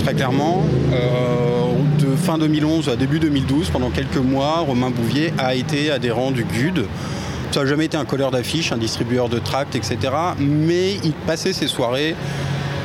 Très 0.00 0.14
clairement, 0.14 0.64
euh, 0.92 1.64
de 1.98 2.16
fin 2.16 2.38
2011 2.38 2.88
à 2.88 2.96
début 2.96 3.18
2012, 3.18 3.70
pendant 3.70 3.90
quelques 3.90 4.16
mois, 4.16 4.58
Romain 4.60 4.90
Bouvier 4.90 5.32
a 5.38 5.54
été 5.54 5.90
adhérent 5.90 6.30
du 6.30 6.44
GUD. 6.44 6.84
Ça 7.50 7.60
n'a 7.60 7.66
jamais 7.66 7.86
été 7.86 7.96
un 7.96 8.04
colleur 8.04 8.30
d'affiches, 8.30 8.72
un 8.72 8.76
distributeur 8.76 9.28
de 9.28 9.38
tracts, 9.38 9.76
etc. 9.76 9.96
Mais 10.38 10.94
il 11.04 11.12
passait 11.12 11.52
ses 11.52 11.68
soirées 11.68 12.16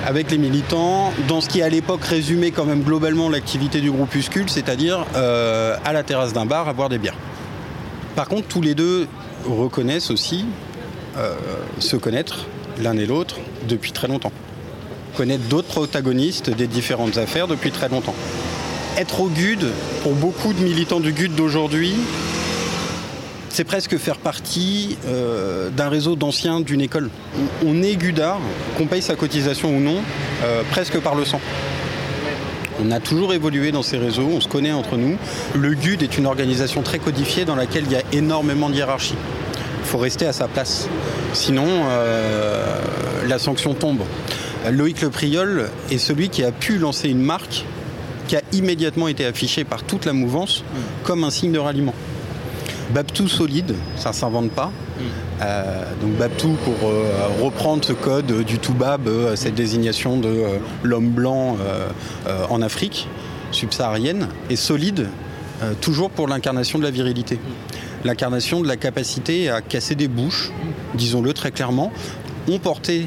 avec 0.09 0.31
les 0.31 0.39
militants 0.39 1.13
dans 1.27 1.39
ce 1.39 1.47
qui 1.47 1.61
à 1.61 1.69
l'époque 1.69 2.03
résumait 2.03 2.49
quand 2.49 2.65
même 2.65 2.81
globalement 2.81 3.29
l'activité 3.29 3.79
du 3.79 3.91
groupuscule, 3.91 4.49
c'est-à-dire 4.49 5.05
euh, 5.15 5.77
à 5.85 5.93
la 5.93 6.01
terrasse 6.01 6.33
d'un 6.33 6.47
bar 6.47 6.67
à 6.67 6.73
boire 6.73 6.89
des 6.89 6.97
bières. 6.97 7.13
Par 8.15 8.27
contre, 8.27 8.47
tous 8.47 8.61
les 8.61 8.73
deux 8.73 9.07
reconnaissent 9.45 10.09
aussi 10.09 10.45
euh, 11.15 11.35
se 11.77 11.95
connaître 11.95 12.47
l'un 12.81 12.97
et 12.97 13.05
l'autre 13.05 13.35
depuis 13.67 13.91
très 13.91 14.07
longtemps. 14.07 14.31
Connaître 15.15 15.43
d'autres 15.43 15.67
protagonistes 15.67 16.49
des 16.49 16.65
différentes 16.65 17.19
affaires 17.19 17.47
depuis 17.47 17.69
très 17.69 17.87
longtemps. 17.87 18.15
Être 18.97 19.21
au 19.21 19.27
GUD, 19.27 19.63
pour 20.01 20.15
beaucoup 20.15 20.53
de 20.53 20.63
militants 20.63 20.99
du 20.99 21.13
GUD 21.13 21.35
d'aujourd'hui, 21.35 21.93
c'est 23.49 23.63
presque 23.63 23.97
faire 23.97 24.17
partie 24.17 24.97
euh, 25.07 25.69
d'un 25.69 25.89
réseau 25.89 26.15
d'anciens 26.15 26.61
d'une 26.61 26.81
école. 26.81 27.09
On 27.65 27.81
est 27.81 27.95
Gudard, 27.95 28.39
qu'on 28.77 28.85
paye 28.85 29.01
sa 29.01 29.15
cotisation 29.15 29.75
ou 29.75 29.79
non, 29.79 29.97
euh, 30.43 30.61
presque 30.71 30.99
par 30.99 31.15
le 31.15 31.25
sang. 31.25 31.41
On 32.81 32.91
a 32.91 32.99
toujours 32.99 33.33
évolué 33.33 33.71
dans 33.71 33.83
ces 33.83 33.97
réseaux, 33.97 34.29
on 34.31 34.39
se 34.39 34.47
connaît 34.47 34.71
entre 34.71 34.95
nous. 34.95 35.17
Le 35.53 35.73
GUD 35.73 36.01
est 36.01 36.17
une 36.17 36.25
organisation 36.25 36.81
très 36.81 36.99
codifiée 36.99 37.43
dans 37.43 37.55
laquelle 37.55 37.83
il 37.85 37.91
y 37.91 37.97
a 37.97 38.03
énormément 38.13 38.69
de 38.69 38.75
hiérarchie. 38.75 39.15
Il 39.81 39.85
faut 39.85 39.97
rester 39.97 40.25
à 40.25 40.33
sa 40.33 40.47
place. 40.47 40.87
Sinon, 41.33 41.67
euh, 41.67 42.79
la 43.27 43.39
sanction 43.39 43.73
tombe. 43.73 44.01
Loïc 44.69 45.01
Le 45.01 45.09
Priol 45.09 45.69
est 45.91 45.97
celui 45.97 46.29
qui 46.29 46.43
a 46.43 46.51
pu 46.51 46.77
lancer 46.77 47.09
une 47.09 47.21
marque 47.21 47.65
qui 48.27 48.35
a 48.35 48.41
immédiatement 48.53 49.07
été 49.07 49.25
affichée 49.25 49.63
par 49.63 49.83
toute 49.83 50.05
la 50.05 50.13
mouvance 50.13 50.63
comme 51.03 51.23
un 51.23 51.31
signe 51.31 51.51
de 51.51 51.59
ralliement. 51.59 51.95
Babtou 52.93 53.27
solide, 53.27 53.75
ça 53.97 54.09
ne 54.09 54.15
s'invente 54.15 54.51
pas. 54.51 54.67
Mm. 54.67 55.01
Euh, 55.41 55.83
donc 56.01 56.11
Babtou 56.13 56.57
pour 56.63 56.89
euh, 56.89 57.11
reprendre 57.41 57.83
ce 57.83 57.93
code 57.93 58.43
du 58.43 58.57
Toubab, 58.57 59.07
euh, 59.07 59.35
cette 59.35 59.55
désignation 59.55 60.17
de 60.17 60.43
l'homme 60.83 61.09
blanc 61.09 61.57
en 62.49 62.61
Afrique 62.61 63.07
subsaharienne, 63.51 64.27
et 64.49 64.55
solide 64.55 65.07
toujours 65.81 66.09
pour 66.09 66.27
l'incarnation 66.27 66.79
de 66.79 66.83
la 66.83 66.91
virilité. 66.91 67.35
Mm. 67.35 68.07
L'incarnation 68.07 68.61
de 68.61 68.67
la 68.67 68.77
capacité 68.77 69.49
à 69.49 69.61
casser 69.61 69.95
des 69.95 70.07
bouches, 70.07 70.51
disons-le 70.95 71.33
très 71.33 71.51
clairement. 71.51 71.91
On 72.47 72.59
portait 72.59 73.05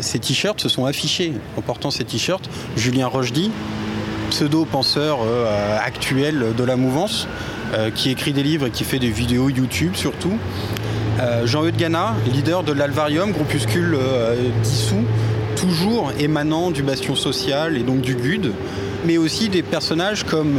ces 0.00 0.18
t-shirts, 0.18 0.60
se 0.60 0.68
sont 0.68 0.86
affichés 0.86 1.32
en 1.56 1.60
portant 1.60 1.90
ces 1.90 2.04
t-shirts. 2.04 2.48
Julien 2.76 3.08
Rochdy, 3.08 3.50
pseudo-penseur 4.36 5.20
actuel 5.82 6.54
de 6.54 6.64
la 6.64 6.76
mouvance, 6.76 7.26
euh, 7.74 7.90
qui 7.90 8.10
écrit 8.10 8.32
des 8.32 8.44
livres 8.44 8.66
et 8.66 8.70
qui 8.70 8.84
fait 8.84 9.00
des 9.00 9.10
vidéos 9.10 9.48
YouTube 9.48 9.94
surtout. 9.96 10.38
Euh, 11.20 11.46
Jean-Eudes 11.46 11.76
Gana, 11.76 12.14
leader 12.32 12.62
de 12.62 12.70
l'Alvarium, 12.70 13.32
groupuscule 13.32 13.96
euh, 13.98 14.36
dissous, 14.62 15.02
toujours 15.56 16.12
émanant 16.20 16.70
du 16.70 16.84
bastion 16.84 17.16
social 17.16 17.76
et 17.76 17.82
donc 17.82 18.02
du 18.02 18.14
GUD, 18.14 18.52
mais 19.04 19.18
aussi 19.18 19.48
des 19.48 19.62
personnages 19.62 20.22
comme 20.22 20.54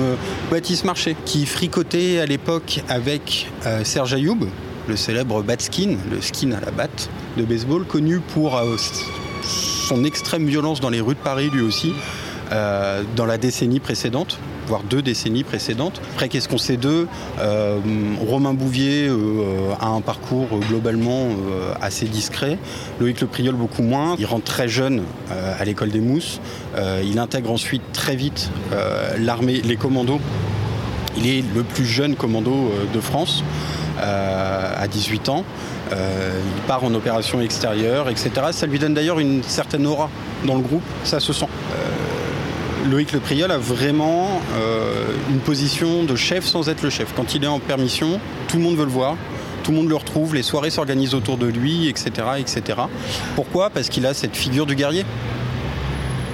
Baptiste 0.52 0.84
Marché, 0.84 1.16
qui 1.24 1.46
fricotait 1.46 2.20
à 2.20 2.26
l'époque 2.26 2.82
avec 2.90 3.48
Serge 3.84 4.14
Ayoub, 4.14 4.48
le 4.88 4.96
célèbre 4.96 5.44
Batskin, 5.44 5.98
le 6.12 6.20
skin 6.22 6.52
à 6.52 6.60
la 6.60 6.72
batte 6.72 7.10
de 7.38 7.44
baseball, 7.44 7.86
connu 7.86 8.20
pour 8.34 8.60
son 9.44 10.04
extrême 10.04 10.46
violence 10.48 10.82
dans 10.82 10.90
les 10.90 11.00
rues 11.00 11.16
de 11.16 11.20
Paris 11.20 11.50
lui 11.54 11.62
aussi, 11.62 11.94
dans 12.52 13.26
la 13.26 13.38
décennie 13.38 13.80
précédente 13.80 14.40
voire 14.68 14.84
deux 14.84 15.02
décennies 15.02 15.44
précédentes. 15.44 16.02
Après, 16.14 16.30
qu'est-ce 16.30 16.50
qu'on 16.50 16.58
sait 16.58 16.78
d'eux 16.78 17.08
euh, 17.40 17.80
Romain 18.28 18.54
Bouvier 18.54 19.08
euh, 19.08 19.74
a 19.80 19.88
un 19.88 20.02
parcours 20.02 20.48
globalement 20.68 21.28
euh, 21.30 21.74
assez 21.82 22.06
discret. 22.06 22.60
Loïc 23.00 23.22
Le 23.22 23.28
Priol, 23.28 23.56
beaucoup 23.56 23.82
moins. 23.82 24.16
Il 24.20 24.26
rentre 24.26 24.46
très 24.46 24.68
jeune 24.68 25.04
à 25.60 25.64
l'école 25.64 25.90
des 25.90 26.00
mousses. 26.00 26.40
il 27.04 27.18
intègre 27.20 27.52
ensuite 27.52 27.82
très 27.94 28.16
vite 28.16 28.52
l'armée, 29.20 29.62
les 29.62 29.78
commandos. 29.78 30.20
Il 31.16 31.28
est 31.28 31.44
le 31.56 31.64
plus 31.64 31.86
jeune 31.86 32.16
commando 32.16 32.72
de 32.94 33.00
France. 33.00 33.44
à 34.00 34.88
18 34.88 35.30
ans. 35.30 35.44
il 35.92 36.62
part 36.68 36.84
en 36.84 36.94
opération 36.94 37.40
extérieure, 37.42 38.10
etc. 38.10 38.32
Ça 38.52 38.68
lui 38.68 38.80
donne 38.80 38.94
d'ailleurs 38.94 39.20
une 39.20 39.44
certaine 39.44 39.86
aura 39.86 40.10
dans 40.46 40.56
le 40.56 40.62
groupe, 40.62 40.84
ça 41.04 41.20
se 41.20 41.34
sent. 41.34 41.48
Loïc 42.90 43.12
Le 43.12 43.20
Priol 43.20 43.52
a 43.52 43.58
vraiment 43.58 44.42
une 45.30 45.40
position 45.40 46.04
de 46.04 46.16
chef 46.16 46.46
sans 46.46 46.70
être 46.70 46.82
le 46.82 46.90
chef. 46.90 47.14
Quand 47.16 47.36
il 47.36 47.44
est 47.44 47.48
en 47.48 47.60
permission, 47.60 48.20
tout 48.48 48.58
le 48.58 48.64
monde 48.64 48.78
veut 48.78 48.86
le 48.86 48.92
voir, 48.92 49.16
tout 49.64 49.72
le 49.72 49.78
monde 49.78 49.90
le 49.90 49.96
retrouve, 49.96 50.34
les 50.34 50.44
soirées 50.44 50.70
s'organisent 50.70 51.14
autour 51.14 51.38
de 51.38 51.48
lui, 51.48 51.88
etc. 51.88 52.12
etc. 52.38 52.80
Pourquoi? 53.36 53.70
Parce 53.70 53.90
qu'il 53.90 54.06
a 54.06 54.14
cette 54.14 54.36
figure 54.36 54.66
du 54.66 54.76
guerrier 54.76 55.06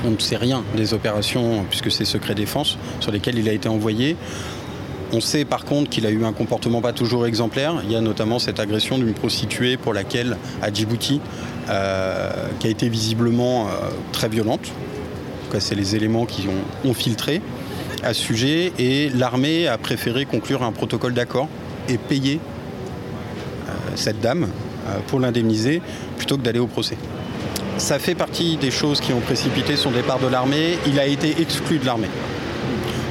on 0.05 0.11
ne 0.11 0.19
sait 0.19 0.37
rien 0.37 0.63
des 0.75 0.93
opérations, 0.93 1.65
puisque 1.69 1.91
c'est 1.91 2.05
secret 2.05 2.35
défense, 2.35 2.77
sur 2.99 3.11
lesquelles 3.11 3.37
il 3.37 3.47
a 3.47 3.53
été 3.53 3.69
envoyé. 3.69 4.17
On 5.11 5.21
sait 5.21 5.45
par 5.45 5.63
contre 5.63 5.89
qu'il 5.89 6.05
a 6.05 6.09
eu 6.09 6.25
un 6.25 6.33
comportement 6.33 6.81
pas 6.81 6.91
toujours 6.91 7.27
exemplaire. 7.27 7.75
Il 7.83 7.91
y 7.91 7.95
a 7.95 8.01
notamment 8.01 8.39
cette 8.39 8.59
agression 8.59 8.97
d'une 8.97 9.13
prostituée 9.13 9.77
pour 9.77 9.93
laquelle, 9.93 10.37
à 10.61 10.73
Djibouti, 10.73 11.21
euh, 11.69 12.31
qui 12.59 12.67
a 12.67 12.69
été 12.69 12.89
visiblement 12.89 13.67
euh, 13.67 13.89
très 14.11 14.27
violente. 14.27 14.71
C'est 15.59 15.75
les 15.75 15.95
éléments 15.95 16.25
qui 16.25 16.47
ont, 16.85 16.93
filtré 16.93 17.41
à 18.03 18.13
ce 18.13 18.21
sujet. 18.21 18.73
Et 18.79 19.09
l'armée 19.09 19.67
a 19.67 19.77
préféré 19.77 20.25
conclure 20.25 20.63
un 20.63 20.71
protocole 20.71 21.13
d'accord 21.13 21.47
et 21.89 21.97
payer 21.97 22.39
euh, 23.67 23.71
cette 23.95 24.19
dame 24.21 24.47
pour 25.07 25.21
l'indemniser 25.21 25.81
plutôt 26.17 26.35
que 26.35 26.41
d'aller 26.41 26.59
au 26.59 26.67
procès. 26.67 26.97
Ça 27.77 27.99
fait 27.99 28.15
partie 28.15 28.57
des 28.57 28.69
choses 28.69 28.99
qui 28.99 29.13
ont 29.13 29.21
précipité 29.21 29.77
son 29.77 29.91
départ 29.91 30.19
de 30.19 30.27
l'armée. 30.27 30.77
Il 30.87 30.99
a 30.99 31.05
été 31.05 31.41
exclu 31.41 31.79
de 31.79 31.85
l'armée. 31.85 32.09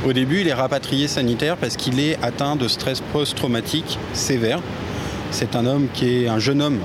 Au 0.07 0.13
début, 0.13 0.41
il 0.41 0.49
est 0.49 0.55
rapatrié 0.55 1.07
sanitaire 1.07 1.57
parce 1.57 1.77
qu'il 1.77 2.01
est 2.01 2.19
atteint 2.23 2.57
de 2.57 2.67
stress 2.69 3.01
post-traumatique 3.13 3.99
sévère. 4.13 4.61
C'est 5.31 5.55
un 5.55 5.65
homme 5.65 5.87
qui 5.95 6.25
est 6.25 6.29
un 6.29 6.39
jeune 6.39 6.61
homme 6.61 6.79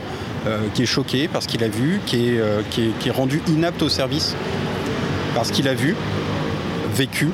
euh, 0.46 0.60
qui 0.74 0.84
est 0.84 0.88
choqué 0.88 1.28
parce 1.28 1.48
qu'il 1.48 1.64
a 1.64 1.68
vu, 1.68 2.00
euh, 2.14 2.62
qui 2.70 2.94
est, 3.06 3.12
rendu 3.12 3.42
inapte 3.48 3.82
au 3.82 3.90
service 3.90 4.36
parce 5.38 5.52
qu'il 5.52 5.68
a 5.68 5.76
vu, 5.76 5.96
vécu 6.96 7.30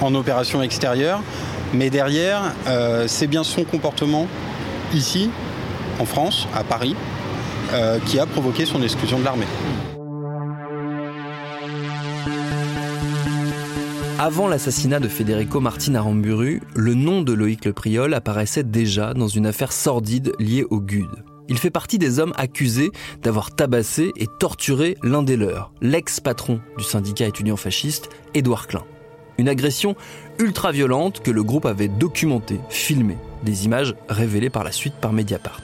en 0.00 0.14
opération 0.14 0.62
extérieure. 0.62 1.22
Mais 1.74 1.90
derrière, 1.90 2.54
euh, 2.68 3.08
c'est 3.08 3.26
bien 3.26 3.42
son 3.42 3.64
comportement 3.64 4.28
ici, 4.94 5.28
en 5.98 6.04
France, 6.04 6.46
à 6.54 6.62
Paris, 6.62 6.94
euh, 7.72 7.98
qui 8.06 8.20
a 8.20 8.26
provoqué 8.26 8.64
son 8.64 8.80
exclusion 8.80 9.18
de 9.18 9.24
l'armée. 9.24 9.46
Avant 14.20 14.46
l'assassinat 14.46 15.00
de 15.00 15.08
Federico 15.08 15.58
Martin 15.58 15.96
Aramburu, 15.96 16.62
le 16.76 16.94
nom 16.94 17.22
de 17.22 17.32
Loïc 17.32 17.64
Le 17.64 17.72
Priol 17.72 18.14
apparaissait 18.14 18.62
déjà 18.62 19.14
dans 19.14 19.26
une 19.26 19.46
affaire 19.46 19.72
sordide 19.72 20.32
liée 20.38 20.64
au 20.70 20.80
GUD. 20.80 21.10
Il 21.48 21.58
fait 21.58 21.70
partie 21.70 21.98
des 21.98 22.18
hommes 22.18 22.32
accusés 22.36 22.90
d'avoir 23.22 23.54
tabassé 23.54 24.12
et 24.16 24.26
torturé 24.26 24.96
l'un 25.02 25.22
des 25.22 25.36
leurs, 25.36 25.72
l'ex-patron 25.80 26.60
du 26.76 26.84
syndicat 26.84 27.26
étudiant 27.26 27.56
fasciste, 27.56 28.08
Édouard 28.34 28.66
Klein. 28.66 28.84
Une 29.38 29.48
agression 29.48 29.96
ultra 30.38 30.72
violente 30.72 31.20
que 31.20 31.30
le 31.30 31.44
groupe 31.44 31.66
avait 31.66 31.88
documentée, 31.88 32.60
filmée, 32.68 33.18
des 33.44 33.64
images 33.64 33.94
révélées 34.08 34.50
par 34.50 34.64
la 34.64 34.72
suite 34.72 34.94
par 34.94 35.12
Mediapart. 35.12 35.60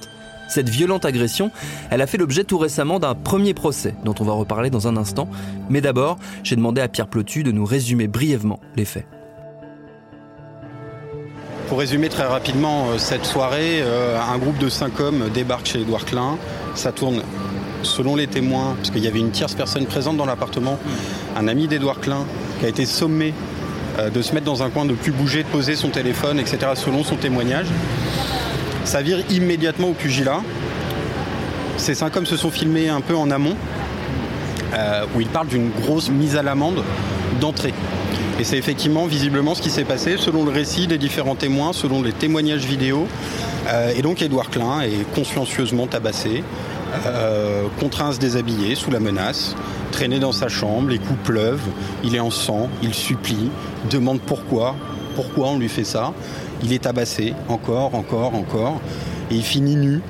Cette 0.48 0.68
violente 0.68 1.06
agression, 1.06 1.50
elle 1.90 2.02
a 2.02 2.06
fait 2.06 2.18
l'objet 2.18 2.44
tout 2.44 2.58
récemment 2.58 2.98
d'un 2.98 3.14
premier 3.14 3.54
procès, 3.54 3.94
dont 4.04 4.14
on 4.20 4.24
va 4.24 4.34
reparler 4.34 4.68
dans 4.68 4.86
un 4.86 4.98
instant. 4.98 5.30
Mais 5.70 5.80
d'abord, 5.80 6.18
j'ai 6.44 6.56
demandé 6.56 6.82
à 6.82 6.88
Pierre 6.88 7.08
Plotu 7.08 7.42
de 7.42 7.52
nous 7.52 7.64
résumer 7.64 8.06
brièvement 8.06 8.60
les 8.76 8.84
faits. 8.84 9.06
Pour 11.72 11.78
résumer 11.78 12.10
très 12.10 12.26
rapidement 12.26 12.90
euh, 12.90 12.98
cette 12.98 13.24
soirée, 13.24 13.80
euh, 13.80 14.18
un 14.20 14.36
groupe 14.36 14.58
de 14.58 14.68
cinq 14.68 15.00
hommes 15.00 15.30
débarque 15.32 15.64
chez 15.64 15.80
Édouard 15.80 16.04
Klein. 16.04 16.36
Ça 16.74 16.92
tourne 16.92 17.22
selon 17.82 18.14
les 18.14 18.26
témoins, 18.26 18.74
parce 18.76 18.90
qu'il 18.90 19.02
y 19.02 19.06
avait 19.06 19.20
une 19.20 19.30
tierce 19.30 19.54
personne 19.54 19.86
présente 19.86 20.18
dans 20.18 20.26
l'appartement, 20.26 20.78
un 21.34 21.48
ami 21.48 21.68
d'Édouard 21.68 21.98
Klein, 21.98 22.26
qui 22.60 22.66
a 22.66 22.68
été 22.68 22.84
sommé 22.84 23.32
euh, 23.98 24.10
de 24.10 24.20
se 24.20 24.34
mettre 24.34 24.44
dans 24.44 24.62
un 24.62 24.68
coin, 24.68 24.84
de 24.84 24.90
ne 24.90 24.96
plus 24.96 25.12
bouger, 25.12 25.44
de 25.44 25.48
poser 25.48 25.74
son 25.74 25.88
téléphone, 25.88 26.38
etc., 26.38 26.58
selon 26.74 27.04
son 27.04 27.16
témoignage. 27.16 27.68
Ça 28.84 29.00
vire 29.00 29.20
immédiatement 29.30 29.88
au 29.88 29.94
pugilat. 29.94 30.42
Ces 31.78 31.94
cinq 31.94 32.14
hommes 32.18 32.26
se 32.26 32.36
sont 32.36 32.50
filmés 32.50 32.90
un 32.90 33.00
peu 33.00 33.16
en 33.16 33.30
amont, 33.30 33.56
euh, 34.74 35.06
où 35.16 35.22
ils 35.22 35.26
parlent 35.26 35.48
d'une 35.48 35.70
grosse 35.70 36.10
mise 36.10 36.36
à 36.36 36.42
l'amende 36.42 36.84
d'entrée. 37.40 37.72
Et 38.42 38.44
c'est 38.44 38.58
effectivement 38.58 39.06
visiblement 39.06 39.54
ce 39.54 39.62
qui 39.62 39.70
s'est 39.70 39.84
passé 39.84 40.16
selon 40.18 40.44
le 40.44 40.50
récit 40.50 40.88
des 40.88 40.98
différents 40.98 41.36
témoins, 41.36 41.72
selon 41.72 42.02
les 42.02 42.10
témoignages 42.10 42.64
vidéo. 42.64 43.06
Euh, 43.68 43.92
et 43.96 44.02
donc 44.02 44.20
Édouard 44.20 44.50
Klein 44.50 44.80
est 44.80 45.08
consciencieusement 45.14 45.86
tabassé, 45.86 46.42
euh, 47.06 47.68
contraint 47.78 48.08
à 48.08 48.12
se 48.14 48.18
déshabiller 48.18 48.74
sous 48.74 48.90
la 48.90 48.98
menace, 48.98 49.54
traîné 49.92 50.18
dans 50.18 50.32
sa 50.32 50.48
chambre, 50.48 50.88
les 50.88 50.98
coups 50.98 51.20
pleuvent, 51.22 51.62
il 52.02 52.16
est 52.16 52.20
en 52.20 52.32
sang, 52.32 52.68
il 52.82 52.94
supplie, 52.94 53.48
demande 53.88 54.20
pourquoi, 54.20 54.74
pourquoi 55.14 55.50
on 55.50 55.58
lui 55.60 55.68
fait 55.68 55.84
ça. 55.84 56.12
Il 56.64 56.72
est 56.72 56.82
tabassé 56.82 57.34
encore, 57.48 57.94
encore, 57.94 58.34
encore. 58.34 58.80
Et 59.30 59.36
il 59.36 59.44
finit 59.44 59.76
nu, 59.76 60.00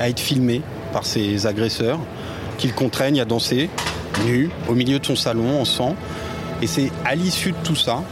à 0.00 0.08
être 0.08 0.18
filmé 0.18 0.62
par 0.92 1.06
ses 1.06 1.46
agresseurs, 1.46 2.00
qui 2.58 2.66
le 2.66 2.72
contraignent 2.72 3.20
à 3.20 3.24
danser, 3.24 3.70
nu, 4.24 4.50
au 4.68 4.74
milieu 4.74 4.98
de 4.98 5.06
son 5.06 5.14
salon, 5.14 5.60
en 5.60 5.64
sang. 5.64 5.94
Et 6.62 6.66
c'est 6.66 6.90
à 7.04 7.14
l'issue 7.14 7.52
de 7.52 7.56
tout 7.62 7.76
ça 7.76 8.02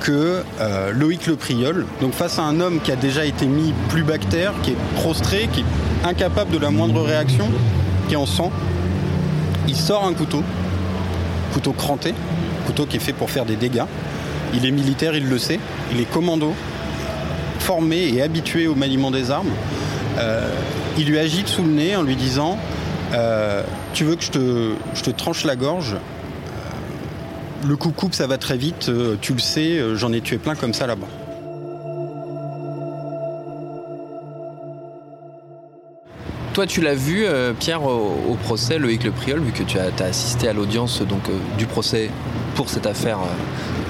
que 0.00 0.42
euh, 0.60 0.92
Loïc 0.92 1.26
Le 1.26 1.36
Priol, 1.36 1.86
donc 2.00 2.12
face 2.12 2.38
à 2.38 2.42
un 2.42 2.60
homme 2.60 2.80
qui 2.80 2.90
a 2.90 2.96
déjà 2.96 3.24
été 3.24 3.46
mis 3.46 3.72
plus 3.88 4.02
bactère, 4.02 4.52
qui 4.62 4.70
est 4.70 4.76
prostré, 4.96 5.48
qui 5.52 5.60
est 5.60 6.08
incapable 6.08 6.50
de 6.50 6.58
la 6.58 6.70
moindre 6.70 7.02
réaction, 7.02 7.48
qui 8.08 8.14
est 8.14 8.16
en 8.16 8.26
sang, 8.26 8.50
il 9.68 9.76
sort 9.76 10.04
un 10.04 10.12
couteau, 10.12 10.42
couteau 11.52 11.72
cranté, 11.72 12.14
couteau 12.66 12.86
qui 12.86 12.96
est 12.96 13.00
fait 13.00 13.12
pour 13.12 13.30
faire 13.30 13.44
des 13.44 13.56
dégâts, 13.56 13.84
il 14.54 14.66
est 14.66 14.70
militaire, 14.70 15.14
il 15.16 15.28
le 15.28 15.38
sait. 15.38 15.58
Il 15.92 16.00
est 16.00 16.10
commando, 16.10 16.54
formé 17.58 18.08
et 18.08 18.22
habitué 18.22 18.66
au 18.66 18.74
maniement 18.74 19.10
des 19.10 19.30
armes. 19.30 19.50
Euh, 20.18 20.48
il 20.98 21.06
lui 21.06 21.18
agite 21.18 21.48
sous 21.48 21.62
le 21.62 21.70
nez 21.70 21.96
en 21.96 22.02
lui 22.02 22.16
disant 22.16 22.58
euh, 23.14 23.62
Tu 23.94 24.04
veux 24.04 24.16
que 24.16 24.24
je 24.24 24.30
te, 24.30 24.72
je 24.94 25.02
te 25.02 25.10
tranche 25.10 25.44
la 25.44 25.56
gorge? 25.56 25.96
Le 27.64 27.76
coup 27.76 27.92
ça 28.12 28.26
va 28.26 28.38
très 28.38 28.56
vite. 28.56 28.90
tu 29.20 29.32
le 29.32 29.38
sais, 29.38 29.80
j'en 29.94 30.12
ai 30.12 30.20
tué 30.20 30.38
plein 30.38 30.54
comme 30.54 30.74
ça 30.74 30.86
là-bas. 30.86 31.06
Toi, 36.54 36.66
tu 36.66 36.82
l'as 36.82 36.94
vu, 36.94 37.24
Pierre, 37.60 37.82
au, 37.82 38.36
procès, 38.42 38.78
Loïc 38.78 39.04
Le 39.04 39.10
Priol, 39.10 39.40
vu 39.40 39.52
que 39.52 39.62
tu 39.62 39.78
as, 39.78 40.04
assisté 40.04 40.48
à 40.48 40.52
l'audience 40.52 41.02
du 41.56 41.66
procès 41.66 42.10
pour 42.54 42.68
cette 42.68 42.86
affaire 42.86 43.18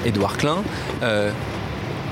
Édouard 0.05 0.37
Klein. 0.37 0.63
Euh, 1.01 1.31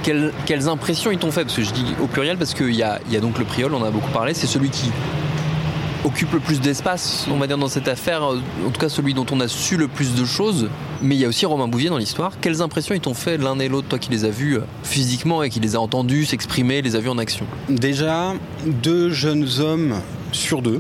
quelles, 0.04 0.70
impressions 0.70 1.12
ils 1.12 1.18
t'ont 1.18 1.32
fait? 1.32 1.44
Parce 1.44 1.56
que 1.56 1.64
je 1.64 1.72
dis 1.72 1.96
au 2.02 2.08
pluriel 2.08 2.38
parce 2.38 2.54
qu'il 2.54 2.74
y 2.74 2.84
a, 2.84 3.00
y 3.10 3.16
a 3.16 3.20
donc 3.20 3.38
le 3.38 3.46
Priol, 3.46 3.74
on 3.74 3.82
en 3.82 3.86
a 3.86 3.92
beaucoup 3.92 4.12
parlé, 4.12 4.34
c'est 4.34 4.48
celui 4.48 4.70
qui 4.70 4.92
occupe 6.04 6.34
le 6.34 6.40
plus 6.40 6.60
d'espace, 6.60 7.28
on 7.32 7.38
va 7.38 7.46
dire, 7.46 7.58
dans 7.58 7.68
cette 7.68 7.88
affaire, 7.88 8.24
en 8.24 8.72
tout 8.72 8.80
cas 8.80 8.90
celui 8.90 9.14
dont 9.14 9.26
on 9.32 9.40
a 9.40 9.48
su 9.48 9.78
le 9.78 9.88
plus 9.88 10.16
de 10.16 10.26
choses. 10.26 10.70
Mais 11.04 11.16
il 11.16 11.22
y 11.22 11.26
a 11.26 11.28
aussi 11.28 11.48
Romain 11.48 11.68
Bouvier 11.68 11.90
dans 11.90 11.98
l'histoire. 11.98 12.34
Quelles 12.42 12.62
impressions 12.62 12.94
ils 12.94 13.02
t'ont 13.02 13.16
fait 13.16 13.38
l'un 13.38 13.58
et 13.58 13.68
l'autre, 13.70 13.88
toi 13.88 13.98
qui 13.98 14.12
les 14.12 14.24
as 14.24 14.30
vus 14.30 14.58
euh, 14.58 14.62
physiquement 14.84 15.42
et 15.42 15.50
qui 15.50 15.60
les 15.60 15.76
as 15.76 15.80
entendus 15.80 16.26
s'exprimer, 16.26 16.82
les 16.84 16.96
as 16.96 17.00
vus 17.00 17.10
en 17.10 17.18
action? 17.18 17.48
Déjà, 17.70 18.34
deux 18.66 19.10
jeunes 19.10 19.48
hommes 19.60 19.96
sur 20.32 20.62
deux, 20.62 20.80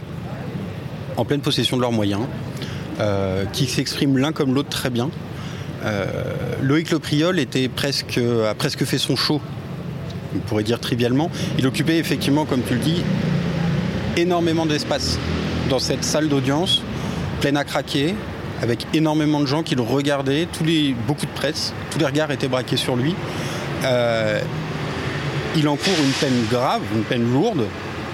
en 1.17 1.25
pleine 1.25 1.41
possession 1.41 1.75
de 1.75 1.81
leurs 1.81 1.91
moyens, 1.91 2.21
euh, 2.99 3.45
qui 3.45 3.65
s'expriment 3.65 4.19
l'un 4.19 4.31
comme 4.31 4.53
l'autre 4.53 4.69
très 4.69 4.91
bien. 4.91 5.09
Euh, 5.83 6.05
Loïc 6.61 6.91
Lopriol 6.91 7.39
était 7.39 7.67
presque, 7.67 8.19
a 8.19 8.53
presque 8.53 8.85
fait 8.85 8.99
son 8.99 9.15
show, 9.15 9.41
on 10.35 10.39
pourrait 10.39 10.63
dire 10.63 10.79
trivialement. 10.79 11.31
Il 11.57 11.65
occupait 11.65 11.97
effectivement, 11.97 12.45
comme 12.45 12.61
tu 12.61 12.75
le 12.75 12.79
dis, 12.79 13.01
énormément 14.17 14.67
d'espace 14.67 15.17
dans 15.67 15.79
cette 15.79 16.03
salle 16.03 16.29
d'audience, 16.29 16.83
pleine 17.39 17.57
à 17.57 17.63
craquer, 17.63 18.13
avec 18.61 18.85
énormément 18.93 19.39
de 19.39 19.45
gens 19.45 19.63
qui 19.63 19.75
le 19.75 19.81
regardaient, 19.81 20.47
beaucoup 21.07 21.25
de 21.25 21.31
presse, 21.31 21.73
tous 21.89 21.99
les 21.99 22.05
regards 22.05 22.31
étaient 22.31 22.47
braqués 22.47 22.77
sur 22.77 22.95
lui. 22.95 23.15
Euh, 23.83 24.39
il 25.55 25.67
encourt 25.67 25.93
une 26.03 26.11
peine 26.11 26.45
grave, 26.49 26.81
une 26.95 27.03
peine 27.03 27.31
lourde, 27.31 27.65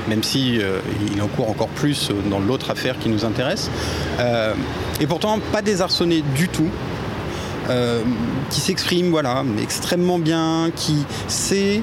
même 0.08 0.24
si 0.24 0.60
euh, 0.60 0.80
il 1.14 1.22
encourt 1.22 1.50
encore 1.50 1.68
plus 1.68 2.10
dans 2.30 2.40
l'autre 2.40 2.72
affaire 2.72 2.98
qui 2.98 3.10
nous 3.10 3.26
intéresse. 3.26 3.70
et 5.00 5.08
pourtant, 5.08 5.40
pas 5.52 5.62
désarçonné 5.62 6.24
du 6.36 6.48
tout. 6.48 6.70
Euh, 7.70 8.02
qui 8.50 8.62
s'exprime 8.62 9.10
voilà, 9.10 9.44
extrêmement 9.62 10.20
bien, 10.20 10.72
qui 10.74 11.04
sait 11.28 11.82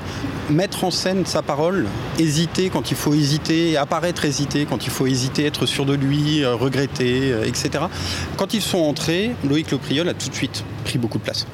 mettre 0.49 0.85
en 0.85 0.90
scène 0.90 1.27
sa 1.27 1.42
parole, 1.42 1.87
hésiter 2.18 2.70
quand 2.70 2.90
il 2.90 2.97
faut 2.97 3.12
hésiter, 3.12 3.77
apparaître 3.77 4.25
hésiter 4.25 4.66
quand 4.66 4.87
il 4.87 4.90
faut 4.90 5.07
hésiter, 5.07 5.44
être 5.44 5.66
sûr 5.66 5.85
de 5.85 5.94
lui, 5.94 6.42
euh, 6.42 6.55
regretter, 6.55 7.33
euh, 7.33 7.44
etc. 7.44 7.85
Quand 8.38 8.55
ils 8.55 8.62
sont 8.62 8.79
entrés, 8.79 9.33
Loïc 9.47 9.70
Lepriol 9.70 10.09
a 10.09 10.14
tout 10.14 10.31
de 10.31 10.35
suite 10.35 10.64
pris 10.85 10.99
beaucoup 10.99 11.18
de 11.18 11.25
place. 11.25 11.47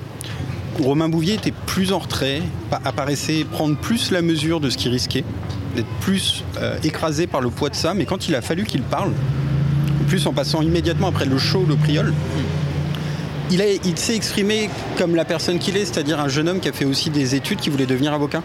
Romain 0.81 1.09
Bouvier 1.09 1.35
était 1.35 1.53
plus 1.67 1.93
en 1.93 1.99
retrait, 1.99 2.41
apparaissait 2.85 3.45
prendre 3.45 3.77
plus 3.77 4.13
la 4.13 4.23
mesure 4.23 4.61
de 4.61 4.71
ce 4.71 4.79
qu'il 4.79 4.93
risquait, 4.93 5.25
d'être 5.75 5.89
plus 6.01 6.45
écrasé 6.85 7.27
par 7.27 7.41
le 7.41 7.51
poids 7.51 7.69
de 7.69 7.75
ça, 7.75 7.93
mais 7.93 8.07
quand 8.07 8.29
il 8.29 8.35
a 8.35 8.41
fallu 8.41 8.65
qu'il 8.65 8.83
parle, 8.83 9.11
en 10.01 10.05
plus 10.05 10.27
en 10.27 10.33
passant 10.33 10.63
immédiatement 10.63 11.09
après 11.09 11.27
le 11.27 11.37
show, 11.37 11.67
le 11.69 11.77
priol, 11.77 12.15
il, 13.51 13.99
s'est 13.99 14.15
exprimé 14.15 14.71
comme 14.97 15.15
la 15.15 15.25
personne 15.25 15.59
qu'il 15.59 15.77
est, 15.77 15.85
c'est-à-dire 15.85 16.21
un 16.21 16.29
jeune 16.29 16.49
homme 16.49 16.61
qui 16.61 16.69
a 16.69 16.73
fait 16.73 16.85
aussi 16.85 17.11
des 17.11 17.35
études, 17.35 17.59
qui 17.61 17.71
voulait 17.71 17.87
devenir 17.87 18.13
avocat 18.13 18.43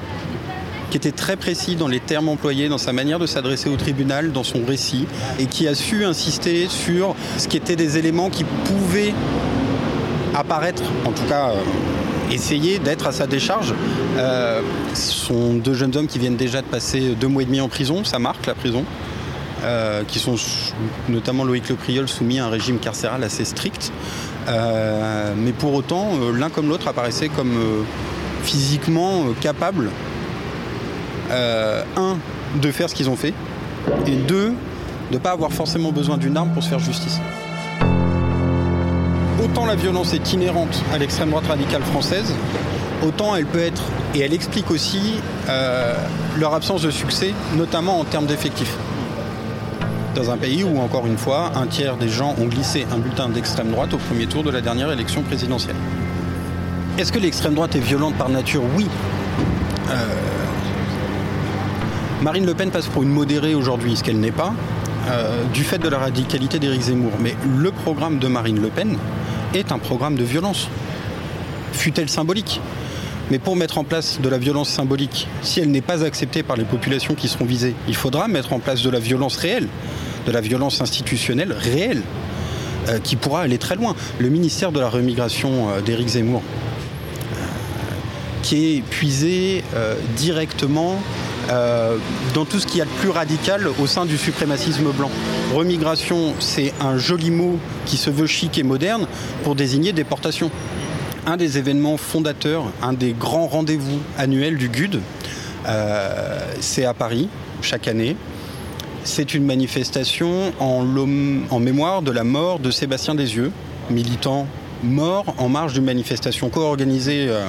qui 0.91 0.98
était 0.98 1.12
très 1.12 1.36
précis 1.36 1.76
dans 1.76 1.89
les 1.89 2.00
termes 2.00 2.30
employés, 2.30 2.70
dans 2.70 2.78
sa 2.78 2.94
manière 2.94 3.20
de 3.20 3.26
s'adresser 3.26 3.70
au 3.70 3.76
tribunal, 3.76 4.32
dans 4.32 4.44
son 4.44 4.63
récit, 4.63 5.08
et 5.39 5.46
qui 5.46 5.68
a 5.68 5.76
su 5.76 6.06
insister 6.06 6.68
sur 6.70 7.15
ce 7.38 7.50
qui 7.50 7.58
étaient 7.58 7.76
des 7.76 7.98
éléments 7.98 8.30
qui 8.30 8.46
pouvaient 8.63 9.13
apparaître, 10.34 10.84
en 11.04 11.12
tout 11.12 11.26
cas 11.28 11.50
euh, 11.50 11.56
essayer 12.32 12.80
d'être 12.80 13.08
à 13.08 13.12
sa 13.12 13.28
décharge. 13.28 13.74
Euh, 14.18 14.62
ce 14.94 15.12
sont 15.12 15.54
deux 15.56 15.74
jeunes 15.74 15.98
hommes 15.98 16.08
qui 16.08 16.20
viennent 16.20 16.38
déjà 16.38 16.62
de 16.62 16.68
passer 16.68 17.15
deux 17.20 17.28
mois 17.28 17.41
et 17.41 17.46
demi 17.46 17.60
en 17.60 17.68
prison, 17.68 18.06
ça 18.06 18.20
marque 18.20 18.46
la 18.46 18.56
prison. 18.56 18.86
Euh, 19.63 20.04
qui 20.08 20.20
sont 20.20 20.36
notamment 21.10 21.44
Loïc 21.44 21.63
Le 21.70 22.08
soumis 22.08 22.39
à 22.39 22.46
un 22.46 22.50
régime 22.50 22.78
carcéral 22.78 23.24
assez 23.24 23.46
strict. 23.46 23.91
Mais 24.47 25.51
pour 25.58 25.73
autant, 25.73 26.12
l'un 26.34 26.49
comme 26.49 26.69
l'autre 26.69 26.88
apparaissait 26.88 27.29
comme 27.29 27.86
physiquement 28.43 29.23
capable, 29.41 29.89
un, 31.31 32.17
de 32.62 32.71
faire 32.71 32.89
ce 32.89 32.95
qu'ils 32.95 33.10
ont 33.10 33.15
fait, 33.15 33.34
et 34.08 34.15
deux, 34.15 34.49
de 35.12 35.13
ne 35.13 35.17
pas 35.17 35.31
avoir 35.31 35.51
forcément 35.51 35.91
besoin 35.91 36.17
d'une 36.17 36.38
arme 36.38 36.49
pour 36.51 36.63
se 36.63 36.69
faire 36.69 36.79
justice 36.79 37.19
autant 39.45 39.65
la 39.65 39.75
violence 39.75 40.13
est 40.13 40.34
inhérente 40.34 40.84
à 40.93 40.97
l'extrême 40.97 41.29
droite 41.29 41.47
radicale 41.47 41.84
française, 41.84 42.34
autant 43.05 43.36
elle 43.36 43.45
peut 43.45 43.60
être, 43.60 43.84
et 44.13 44.19
elle 44.19 44.34
explique 44.34 44.71
aussi 44.71 45.13
euh, 45.47 45.95
leur 46.38 46.53
absence 46.53 46.81
de 46.81 46.91
succès, 46.91 47.34
notamment 47.55 47.99
en 47.99 48.03
termes 48.03 48.25
d'effectifs. 48.25 48.75
Dans 50.15 50.32
un 50.32 50.38
pays 50.38 50.63
où, 50.63 50.80
encore 50.80 51.06
une 51.08 51.17
fois, 51.17 51.51
un 51.56 51.67
tiers 51.67 51.97
des 51.97 52.08
gens 52.08 52.36
ont 52.39 52.45
glissé 52.45 52.88
un 52.89 52.97
bulletin 52.97 53.28
d'extrême 53.28 53.71
droite 53.71 53.93
au 53.93 53.97
premier 53.97 54.28
tour 54.28 54.43
de 54.43 54.49
la 54.49 54.62
dernière 54.62 54.89
élection 54.89 55.23
présidentielle. 55.23 55.75
Est-ce 56.97 57.12
que 57.12 57.19
l'extrême 57.19 57.54
droite 57.54 57.75
est 57.75 57.80
violente 57.80 58.15
par 58.15 58.30
nature? 58.30 58.63
Oui. 58.78 58.88
Euh, 59.89 59.93
Marine 62.21 62.45
Le 62.45 62.54
Pen 62.54 62.71
passe 62.71 62.88
pour 62.88 63.04
une 63.04 63.10
modérée 63.10 63.56
aujourd'hui, 63.56 63.97
ce 63.97 64.04
qu'elle 64.04 64.21
n'est 64.21 64.32
pas, 64.32 64.54
euh, 65.10 65.43
du 65.54 65.65
fait 65.65 65.80
de 65.80 65.89
la 65.89 65.97
radicalité 65.97 66.60
d'Éric 66.60 66.84
Zemmour. 66.84 67.12
Mais 67.19 67.36
le 67.58 67.71
programme 67.71 68.17
de 68.17 68.28
Marine 68.28 68.62
Le 68.62 68.69
Pen, 68.69 68.97
est 69.54 69.71
un 69.71 69.80
programme 69.80 70.15
de 70.15 70.23
violence, 70.23 70.69
fut-elle 71.73 72.10
symbolique? 72.10 72.62
Mais 73.31 73.39
pour 73.39 73.55
mettre 73.55 73.77
en 73.77 73.83
place 73.83 74.19
de 74.21 74.29
la 74.29 74.38
violence 74.38 74.69
symbolique, 74.69 75.27
si 75.41 75.59
elle 75.59 75.71
n'est 75.71 75.81
pas 75.81 76.03
acceptée 76.03 76.43
par 76.43 76.57
les 76.57 76.63
populations 76.63 77.15
qui 77.15 77.27
seront 77.27 77.45
visées, 77.45 77.75
il 77.88 77.95
faudra 77.95 78.27
mettre 78.27 78.53
en 78.53 78.59
place 78.59 78.83
de 78.83 78.89
la 78.89 78.99
violence 78.99 79.38
réelle, 79.38 79.67
de 80.27 80.31
la 80.31 80.41
violence 80.41 80.81
institutionnelle 80.81 81.51
réelle, 81.51 82.03
euh, 82.88 82.99
qui 82.99 83.15
pourra 83.15 83.41
aller 83.41 83.57
très 83.57 83.75
loin. 83.75 83.95
Le 84.19 84.29
ministère 84.29 84.71
de 84.71 84.79
la 84.79 84.89
remigration 84.89 85.69
euh, 85.69 85.81
d'Éric 85.81 86.09
Zemmour, 86.09 86.43
euh, 86.43 87.38
qui 88.43 88.77
est 88.77 88.81
puisé 88.81 89.63
directement 90.15 91.01
dans 92.33 92.45
tout 92.45 92.59
ce 92.59 92.65
qu'il 92.65 92.79
y 92.79 92.81
a 92.81 92.85
de 92.85 92.89
plus 92.99 93.09
radical 93.09 93.67
au 93.79 93.85
sein 93.85 94.05
du 94.05 94.17
suprémacisme 94.17 94.91
blanc. 94.91 95.11
Remigration, 95.53 96.33
c'est 96.39 96.73
un 96.79 96.97
joli 96.97 97.29
mot 97.29 97.59
qui 97.85 97.97
se 97.97 98.09
veut 98.09 98.25
chic 98.25 98.57
et 98.57 98.63
moderne 98.63 99.07
pour 99.43 99.53
désigner 99.53 99.93
déportation. 99.93 100.49
Un 101.27 101.38
des 101.38 101.57
événements 101.57 101.97
fondateurs, 101.97 102.65
un 102.83 102.93
des 102.93 103.13
grands 103.13 103.47
rendez-vous 103.47 103.99
annuels 104.15 104.57
du 104.57 104.69
GUD, 104.69 105.01
euh, 105.67 106.39
c'est 106.59 106.85
à 106.85 106.93
Paris, 106.93 107.29
chaque 107.63 107.88
année. 107.88 108.15
C'est 109.03 109.33
une 109.33 109.43
manifestation 109.43 110.53
en, 110.59 111.59
mémoire 111.59 112.03
de 112.03 112.11
la 112.11 112.23
mort 112.23 112.59
de 112.59 112.69
Sébastien 112.69 113.15
Desieux, 113.15 113.51
militant 113.89 114.45
mort 114.83 115.33
en 115.39 115.49
marge 115.49 115.73
d'une 115.73 115.85
manifestation 115.85 116.49
co-organisée 116.49 117.25
euh, 117.27 117.43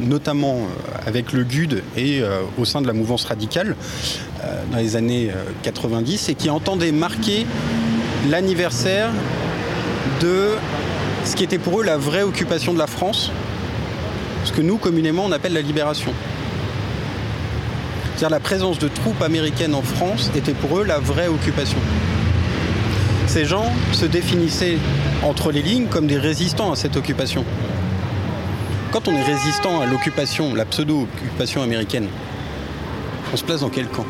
notamment 0.00 0.56
euh, 0.56 1.06
avec 1.06 1.34
le 1.34 1.44
GUD 1.44 1.82
et 1.98 2.22
au 2.56 2.64
sein 2.64 2.80
de 2.80 2.86
la 2.86 2.94
mouvance 2.94 3.24
radicale 3.24 3.76
dans 4.70 4.78
les 4.78 4.96
années 4.96 5.30
90 5.64 6.30
et 6.30 6.34
qui 6.34 6.48
entendait 6.48 6.92
marquer 6.92 7.46
l'anniversaire 8.30 9.10
de 10.20 10.52
ce 11.28 11.36
qui 11.36 11.44
était 11.44 11.58
pour 11.58 11.80
eux 11.80 11.84
la 11.84 11.98
vraie 11.98 12.22
occupation 12.22 12.72
de 12.72 12.78
la 12.78 12.86
France, 12.86 13.30
ce 14.44 14.52
que 14.52 14.62
nous 14.62 14.78
communément 14.78 15.26
on 15.26 15.32
appelle 15.32 15.52
la 15.52 15.60
libération. 15.60 16.12
C'est-à-dire 18.16 18.30
la 18.30 18.40
présence 18.40 18.78
de 18.78 18.88
troupes 18.88 19.20
américaines 19.20 19.74
en 19.74 19.82
France 19.82 20.30
était 20.34 20.54
pour 20.54 20.78
eux 20.78 20.84
la 20.84 20.98
vraie 20.98 21.28
occupation. 21.28 21.76
Ces 23.26 23.44
gens 23.44 23.66
se 23.92 24.06
définissaient 24.06 24.78
entre 25.22 25.52
les 25.52 25.60
lignes 25.60 25.88
comme 25.88 26.06
des 26.06 26.16
résistants 26.16 26.72
à 26.72 26.76
cette 26.76 26.96
occupation. 26.96 27.44
Quand 28.90 29.06
on 29.06 29.12
est 29.12 29.22
résistant 29.22 29.82
à 29.82 29.86
l'occupation, 29.86 30.54
la 30.54 30.64
pseudo-occupation 30.64 31.60
américaine, 31.60 32.08
on 33.34 33.36
se 33.36 33.44
place 33.44 33.60
dans 33.60 33.68
quel 33.68 33.86
camp? 33.88 34.06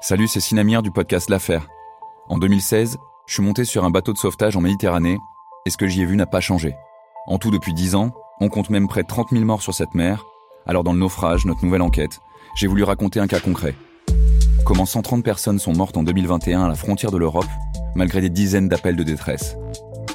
Salut, 0.00 0.28
c'est 0.28 0.40
Sinamir 0.40 0.82
du 0.82 0.92
podcast 0.92 1.28
L'Affaire. 1.28 1.66
En 2.28 2.38
2016, 2.38 2.98
je 3.26 3.34
suis 3.34 3.42
monté 3.42 3.64
sur 3.64 3.84
un 3.84 3.90
bateau 3.90 4.12
de 4.12 4.18
sauvetage 4.18 4.56
en 4.56 4.60
Méditerranée 4.60 5.18
et 5.66 5.70
ce 5.70 5.76
que 5.76 5.88
j'y 5.88 6.02
ai 6.02 6.04
vu 6.04 6.16
n'a 6.16 6.26
pas 6.26 6.40
changé. 6.40 6.76
En 7.26 7.38
tout, 7.38 7.50
depuis 7.50 7.74
10 7.74 7.96
ans, 7.96 8.12
on 8.40 8.48
compte 8.48 8.70
même 8.70 8.86
près 8.86 9.02
de 9.02 9.08
30 9.08 9.30
000 9.30 9.44
morts 9.44 9.62
sur 9.62 9.74
cette 9.74 9.94
mer. 9.94 10.24
Alors, 10.66 10.84
dans 10.84 10.92
le 10.92 10.98
naufrage, 11.00 11.44
notre 11.44 11.64
nouvelle 11.64 11.82
enquête, 11.82 12.20
j'ai 12.54 12.68
voulu 12.68 12.84
raconter 12.84 13.18
un 13.18 13.26
cas 13.26 13.40
concret. 13.40 13.74
Comment 14.64 14.86
130 14.86 15.24
personnes 15.24 15.58
sont 15.58 15.72
mortes 15.72 15.96
en 15.96 16.04
2021 16.04 16.64
à 16.64 16.68
la 16.68 16.76
frontière 16.76 17.10
de 17.10 17.18
l'Europe, 17.18 17.48
malgré 17.96 18.20
des 18.20 18.30
dizaines 18.30 18.68
d'appels 18.68 18.94
de 18.94 19.02
détresse. 19.02 19.56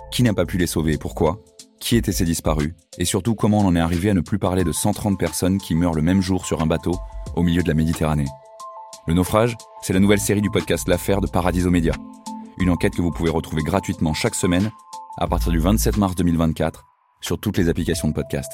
Qui 0.10 0.24
n'a 0.24 0.34
pas 0.34 0.46
pu 0.46 0.58
les 0.58 0.68
sauver 0.68 0.94
et 0.94 0.98
pourquoi? 0.98 1.40
Qui 1.82 1.98
étaient 1.98 2.14
ces 2.14 2.24
disparus? 2.24 2.74
Et 2.98 3.06
surtout, 3.06 3.36
comment 3.36 3.60
on 3.60 3.66
en 3.66 3.76
est 3.76 3.80
arrivé 3.80 4.10
à 4.10 4.14
ne 4.14 4.22
plus 4.22 4.40
parler 4.40 4.64
de 4.64 4.72
130 4.72 5.20
personnes 5.20 5.58
qui 5.58 5.76
meurent 5.76 5.94
le 5.94 6.02
même 6.02 6.22
jour 6.22 6.46
sur 6.46 6.62
un 6.62 6.66
bateau 6.66 6.96
au 7.36 7.44
milieu 7.44 7.62
de 7.62 7.68
la 7.68 7.74
Méditerranée? 7.74 8.28
Le 9.06 9.14
naufrage, 9.14 9.58
c'est 9.82 9.94
la 9.94 10.00
nouvelle 10.00 10.20
série 10.20 10.42
du 10.42 10.50
podcast 10.50 10.88
L'affaire 10.88 11.20
de 11.20 11.28
Paradiso 11.28 11.70
Média. 11.70 11.94
Une 12.58 12.70
enquête 12.70 12.96
que 12.96 13.02
vous 13.02 13.12
pouvez 13.12 13.30
retrouver 13.30 13.64
gratuitement 13.64 14.14
chaque 14.14 14.36
semaine 14.36 14.72
à 15.18 15.28
partir 15.28 15.52
du 15.52 15.60
27 15.60 15.98
mars 15.98 16.16
2024 16.16 16.86
sur 17.20 17.38
toutes 17.38 17.58
les 17.58 17.68
applications 17.68 18.08
de 18.08 18.14
podcast. 18.14 18.52